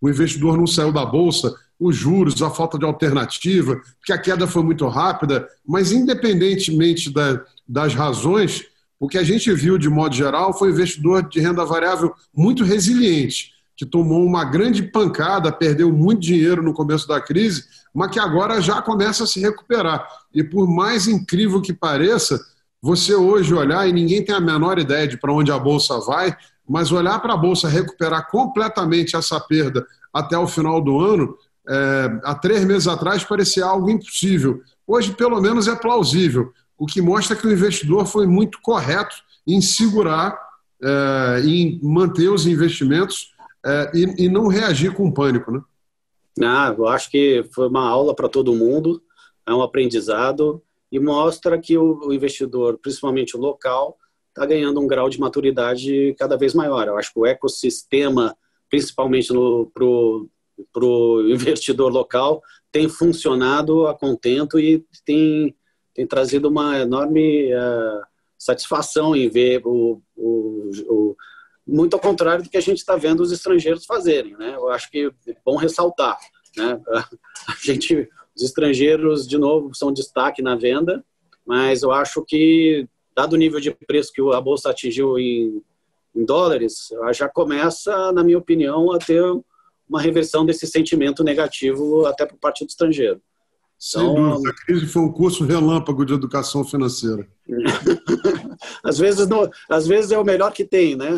o 0.00 0.08
investidor 0.08 0.56
não 0.56 0.66
saiu 0.66 0.90
da 0.90 1.04
bolsa, 1.04 1.54
os 1.78 1.94
juros, 1.94 2.40
a 2.40 2.48
falta 2.48 2.78
de 2.78 2.86
alternativa, 2.86 3.78
que 4.06 4.12
a 4.12 4.18
queda 4.18 4.46
foi 4.46 4.62
muito 4.62 4.88
rápida, 4.88 5.46
mas 5.68 5.92
independentemente 5.92 7.12
da, 7.12 7.44
das 7.68 7.94
razões, 7.94 8.64
o 8.98 9.08
que 9.08 9.18
a 9.18 9.22
gente 9.22 9.52
viu 9.52 9.76
de 9.76 9.88
modo 9.88 10.14
geral 10.14 10.56
foi 10.56 10.70
investidor 10.70 11.28
de 11.28 11.40
renda 11.40 11.64
variável 11.64 12.14
muito 12.34 12.64
resiliente, 12.64 13.52
que 13.76 13.84
tomou 13.84 14.24
uma 14.24 14.44
grande 14.44 14.82
pancada, 14.82 15.52
perdeu 15.52 15.92
muito 15.92 16.22
dinheiro 16.22 16.62
no 16.62 16.72
começo 16.72 17.06
da 17.06 17.20
crise, 17.20 17.64
mas 17.94 18.10
que 18.10 18.18
agora 18.18 18.60
já 18.60 18.80
começa 18.80 19.24
a 19.24 19.26
se 19.26 19.38
recuperar. 19.40 20.06
E 20.34 20.42
por 20.42 20.66
mais 20.66 21.06
incrível 21.06 21.60
que 21.60 21.74
pareça, 21.74 22.40
você 22.80 23.14
hoje 23.14 23.52
olhar, 23.52 23.86
e 23.88 23.92
ninguém 23.92 24.24
tem 24.24 24.34
a 24.34 24.40
menor 24.40 24.78
ideia 24.78 25.06
de 25.06 25.18
para 25.18 25.32
onde 25.32 25.50
a 25.50 25.58
bolsa 25.58 25.98
vai, 26.00 26.34
mas 26.68 26.90
olhar 26.90 27.18
para 27.20 27.34
a 27.34 27.36
bolsa 27.36 27.68
recuperar 27.68 28.30
completamente 28.30 29.14
essa 29.14 29.38
perda 29.40 29.86
até 30.12 30.38
o 30.38 30.46
final 30.46 30.80
do 30.80 30.98
ano, 30.98 31.36
é, 31.68 32.20
há 32.24 32.34
três 32.34 32.64
meses 32.64 32.88
atrás 32.88 33.24
parecia 33.24 33.64
algo 33.64 33.90
impossível. 33.90 34.62
Hoje, 34.86 35.12
pelo 35.12 35.40
menos, 35.40 35.68
é 35.68 35.74
plausível, 35.74 36.52
o 36.78 36.86
que 36.86 37.00
mostra 37.00 37.36
que 37.36 37.46
o 37.46 37.52
investidor 37.52 38.06
foi 38.06 38.26
muito 38.26 38.60
correto 38.60 39.16
em 39.46 39.60
segurar, 39.60 40.38
é, 40.82 41.40
em 41.44 41.80
manter 41.82 42.28
os 42.28 42.46
investimentos 42.46 43.32
é, 43.64 43.90
e, 43.94 44.24
e, 44.24 44.28
não 44.28 44.46
reagir 44.46 44.94
com 44.94 45.10
pânico. 45.10 45.50
Né? 45.50 45.60
Ah, 46.42 46.74
eu 46.76 46.86
acho 46.86 47.10
que 47.10 47.44
foi 47.54 47.68
uma 47.68 47.88
aula 47.88 48.14
para 48.14 48.28
todo 48.28 48.54
mundo, 48.54 49.02
é 49.46 49.54
um 49.54 49.62
aprendizado 49.62 50.62
e 50.90 51.00
mostra 51.00 51.58
que 51.58 51.76
o, 51.76 52.12
investidor, 52.12 52.78
principalmente 52.78 53.36
o 53.36 53.40
local, 53.40 53.96
está 54.28 54.44
ganhando 54.44 54.80
um 54.80 54.86
grau 54.86 55.08
de 55.08 55.18
maturidade 55.18 56.14
cada 56.18 56.36
vez 56.36 56.52
maior. 56.54 56.86
Eu 56.86 56.98
acho 56.98 57.12
que 57.12 57.18
o 57.18 57.26
ecossistema, 57.26 58.36
principalmente 58.68 59.32
para 59.72 59.84
o 59.84 61.22
investidor 61.28 61.90
local, 61.92 62.42
tem 62.70 62.88
funcionado 62.88 63.86
a 63.86 63.94
contento 63.94 64.60
e 64.60 64.84
tem, 65.04 65.54
tem 65.96 66.06
trazido 66.06 66.48
uma 66.48 66.78
enorme 66.78 67.52
uh, 67.54 68.02
satisfação 68.38 69.16
em 69.16 69.30
ver 69.30 69.62
o, 69.64 70.02
o, 70.14 70.70
o, 70.86 71.16
muito 71.66 71.94
ao 71.94 72.00
contrário 72.00 72.44
do 72.44 72.50
que 72.50 72.56
a 72.58 72.62
gente 72.62 72.78
está 72.78 72.96
vendo 72.96 73.20
os 73.20 73.32
estrangeiros 73.32 73.86
fazerem. 73.86 74.36
Né? 74.36 74.54
Eu 74.54 74.68
acho 74.68 74.90
que 74.90 75.10
é 75.26 75.36
bom 75.42 75.56
ressaltar. 75.56 76.18
Né? 76.54 76.78
A 77.48 77.54
gente 77.62 78.08
os 78.36 78.42
estrangeiros, 78.42 79.26
de 79.26 79.38
novo, 79.38 79.74
são 79.74 79.90
destaque 79.90 80.42
na 80.42 80.54
venda, 80.54 81.02
mas 81.46 81.82
eu 81.82 81.90
acho 81.90 82.22
que, 82.22 82.86
dado 83.14 83.32
o 83.32 83.36
nível 83.36 83.58
de 83.58 83.70
preço 83.70 84.12
que 84.12 84.20
a 84.20 84.40
bolsa 84.40 84.68
atingiu 84.68 85.18
em, 85.18 85.62
em 86.14 86.24
dólares, 86.24 86.90
já 87.14 87.30
começa, 87.30 88.12
na 88.12 88.22
minha 88.22 88.36
opinião, 88.36 88.92
a 88.92 88.98
ter 88.98 89.22
uma 89.88 90.02
reversão 90.02 90.44
desse 90.44 90.66
sentimento 90.66 91.24
negativo 91.24 92.04
até 92.04 92.26
por 92.26 92.36
parte 92.36 92.62
do 92.62 92.68
estrangeiro. 92.68 93.22
Sem 93.78 94.02
então, 94.02 94.30
dúvida, 94.30 94.50
a 94.50 94.64
crise 94.64 94.86
foi 94.86 95.02
um 95.02 95.12
curso 95.12 95.44
relâmpago 95.44 96.04
de 96.04 96.14
educação 96.14 96.64
financeira. 96.64 97.28
às, 98.82 98.98
vezes 98.98 99.28
não, 99.28 99.50
às 99.68 99.86
vezes 99.86 100.12
é 100.12 100.18
o 100.18 100.24
melhor 100.24 100.52
que 100.52 100.64
tem, 100.64 100.96
né? 100.96 101.10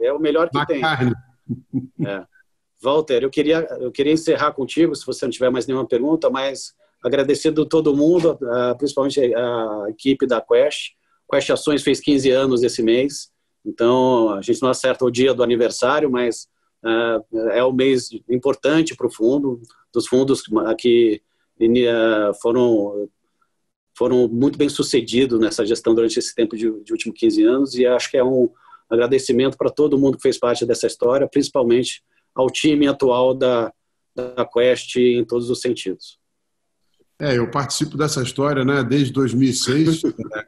É 0.00 0.12
o 0.12 0.18
melhor 0.18 0.50
que 0.50 0.58
Na 0.58 0.66
tem. 0.66 0.80
Carne. 0.80 1.14
É. 2.06 2.26
Walter, 2.82 3.22
eu 3.22 3.30
queria, 3.30 3.66
eu 3.80 3.90
queria 3.90 4.12
encerrar 4.12 4.52
contigo, 4.52 4.94
se 4.94 5.04
você 5.04 5.24
não 5.24 5.32
tiver 5.32 5.50
mais 5.50 5.66
nenhuma 5.66 5.88
pergunta, 5.88 6.28
mas 6.28 6.74
agradecendo 7.02 7.64
todo 7.64 7.96
mundo, 7.96 8.38
principalmente 8.76 9.18
a 9.34 9.86
equipe 9.88 10.26
da 10.26 10.40
Quest. 10.40 10.90
Quest 11.30 11.50
Ações 11.50 11.82
fez 11.82 12.00
15 12.00 12.30
anos 12.30 12.62
esse 12.62 12.82
mês, 12.82 13.30
então 13.64 14.30
a 14.34 14.42
gente 14.42 14.60
não 14.60 14.68
acerta 14.68 15.04
o 15.04 15.10
dia 15.10 15.32
do 15.32 15.42
aniversário, 15.42 16.10
mas 16.10 16.48
é 17.52 17.64
um 17.64 17.72
mês 17.72 18.10
importante 18.28 18.94
para 18.94 19.06
o 19.06 19.12
fundo, 19.12 19.60
dos 19.92 20.06
fundos 20.06 20.42
que 20.78 21.22
foram 22.40 23.08
foram 23.96 24.28
muito 24.28 24.56
bem 24.56 24.68
sucedidos 24.68 25.40
nessa 25.40 25.66
gestão 25.66 25.92
durante 25.92 26.20
esse 26.20 26.32
tempo 26.32 26.56
de, 26.56 26.70
de 26.84 26.92
últimos 26.92 27.18
15 27.18 27.42
anos 27.42 27.74
e 27.74 27.84
acho 27.84 28.08
que 28.08 28.16
é 28.16 28.22
um 28.22 28.48
agradecimento 28.88 29.58
para 29.58 29.70
todo 29.70 29.98
mundo 29.98 30.16
que 30.16 30.22
fez 30.22 30.38
parte 30.38 30.64
dessa 30.64 30.86
história, 30.86 31.28
principalmente 31.28 32.02
ao 32.32 32.48
time 32.48 32.86
atual 32.86 33.34
da, 33.34 33.72
da 34.14 34.46
Quest 34.46 34.96
em 34.96 35.24
todos 35.24 35.50
os 35.50 35.60
sentidos. 35.60 36.18
É, 37.18 37.36
eu 37.36 37.50
participo 37.50 37.96
dessa 37.96 38.22
história 38.22 38.64
né, 38.64 38.84
desde 38.84 39.12
2006, 39.12 40.04
é, 40.34 40.46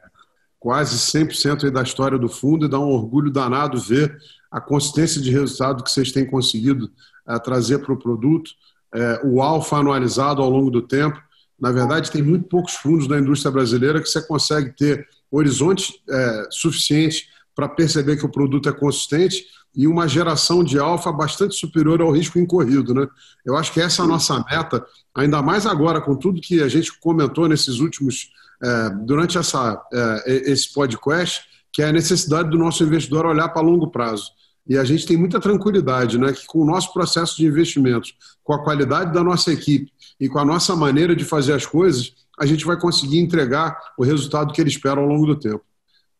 quase 0.57 0.95
100% 0.95 1.69
da 1.69 1.83
história 1.83 2.17
do 2.17 2.29
fundo, 2.29 2.65
e 2.65 2.69
dá 2.69 2.79
um 2.79 2.89
orgulho 2.89 3.29
danado 3.29 3.77
ver 3.77 4.17
a 4.49 4.61
consistência 4.61 5.21
de 5.21 5.29
resultado 5.29 5.83
que 5.83 5.91
vocês 5.91 6.11
têm 6.11 6.25
conseguido 6.25 6.89
é, 7.27 7.37
trazer 7.39 7.79
para 7.79 7.93
o 7.93 7.99
produto, 7.99 8.51
é, 8.93 9.21
o 9.23 9.41
alfa 9.41 9.77
anualizado 9.77 10.41
ao 10.41 10.49
longo 10.49 10.69
do 10.69 10.81
tempo. 10.81 11.21
Na 11.59 11.71
verdade, 11.71 12.11
tem 12.11 12.21
muito 12.21 12.47
poucos 12.47 12.73
fundos 12.73 13.07
na 13.07 13.19
indústria 13.19 13.51
brasileira 13.51 14.01
que 14.01 14.09
você 14.09 14.21
consegue 14.21 14.75
ter 14.75 15.07
horizonte 15.31 15.93
é, 16.09 16.47
suficiente 16.49 17.27
para 17.55 17.69
perceber 17.69 18.17
que 18.17 18.25
o 18.25 18.31
produto 18.31 18.67
é 18.67 18.71
consistente 18.71 19.45
e 19.75 19.87
uma 19.87 20.07
geração 20.07 20.63
de 20.63 20.77
alfa 20.77 21.11
bastante 21.11 21.55
superior 21.55 22.01
ao 22.01 22.11
risco 22.11 22.37
incorrido. 22.37 22.93
Né? 22.93 23.07
Eu 23.45 23.55
acho 23.55 23.71
que 23.71 23.79
essa 23.79 24.01
é 24.01 24.05
a 24.05 24.07
nossa 24.07 24.43
meta, 24.49 24.85
ainda 25.15 25.41
mais 25.41 25.65
agora 25.65 26.01
com 26.01 26.15
tudo 26.15 26.41
que 26.41 26.61
a 26.61 26.67
gente 26.67 26.91
comentou 26.99 27.47
nesses 27.47 27.79
últimos, 27.79 28.29
é, 28.61 28.89
durante 29.05 29.37
essa, 29.37 29.81
é, 29.93 30.51
esse 30.51 30.73
podcast, 30.73 31.43
que 31.71 31.81
é 31.81 31.87
a 31.87 31.93
necessidade 31.93 32.49
do 32.49 32.57
nosso 32.57 32.83
investidor 32.83 33.25
olhar 33.25 33.49
para 33.49 33.61
longo 33.61 33.89
prazo. 33.89 34.31
E 34.67 34.77
a 34.77 34.83
gente 34.83 35.05
tem 35.05 35.17
muita 35.17 35.39
tranquilidade, 35.39 36.17
né, 36.17 36.31
que 36.31 36.45
com 36.45 36.59
o 36.59 36.65
nosso 36.65 36.93
processo 36.93 37.37
de 37.37 37.45
investimentos, 37.45 38.15
com 38.43 38.53
a 38.53 38.63
qualidade 38.63 39.13
da 39.13 39.23
nossa 39.23 39.51
equipe 39.51 39.91
e 40.19 40.29
com 40.29 40.39
a 40.39 40.45
nossa 40.45 40.75
maneira 40.75 41.15
de 41.15 41.25
fazer 41.25 41.53
as 41.53 41.65
coisas, 41.65 42.13
a 42.39 42.45
gente 42.45 42.65
vai 42.65 42.79
conseguir 42.79 43.19
entregar 43.19 43.77
o 43.97 44.03
resultado 44.03 44.53
que 44.53 44.61
ele 44.61 44.69
espera 44.69 44.99
ao 44.99 45.05
longo 45.05 45.25
do 45.25 45.35
tempo. 45.35 45.63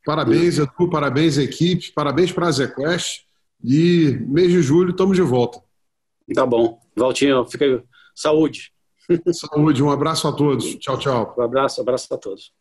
Parabéns, 0.06 0.58
Edu, 0.58 0.90
parabéns, 0.90 1.38
equipe, 1.38 1.92
parabéns 1.94 2.32
para 2.32 2.48
a 2.48 2.52
ZQuest. 2.52 3.26
E 3.64 4.18
mês 4.28 4.52
de 4.52 4.62
julho 4.62 4.92
estamos 4.92 5.16
de 5.16 5.22
volta. 5.22 5.62
Tá 6.34 6.46
bom. 6.46 6.80
Valtinho, 6.96 7.46
fica 7.46 7.84
saúde. 8.16 8.72
Saúde, 9.32 9.84
um 9.84 9.92
abraço 9.92 10.28
a 10.28 10.32
todos. 10.32 10.76
Tchau, 10.76 10.98
tchau. 10.98 11.36
Um 11.38 11.42
abraço, 11.42 11.80
um 11.80 11.84
abraço 11.84 12.14
a 12.14 12.18
todos. 12.18 12.52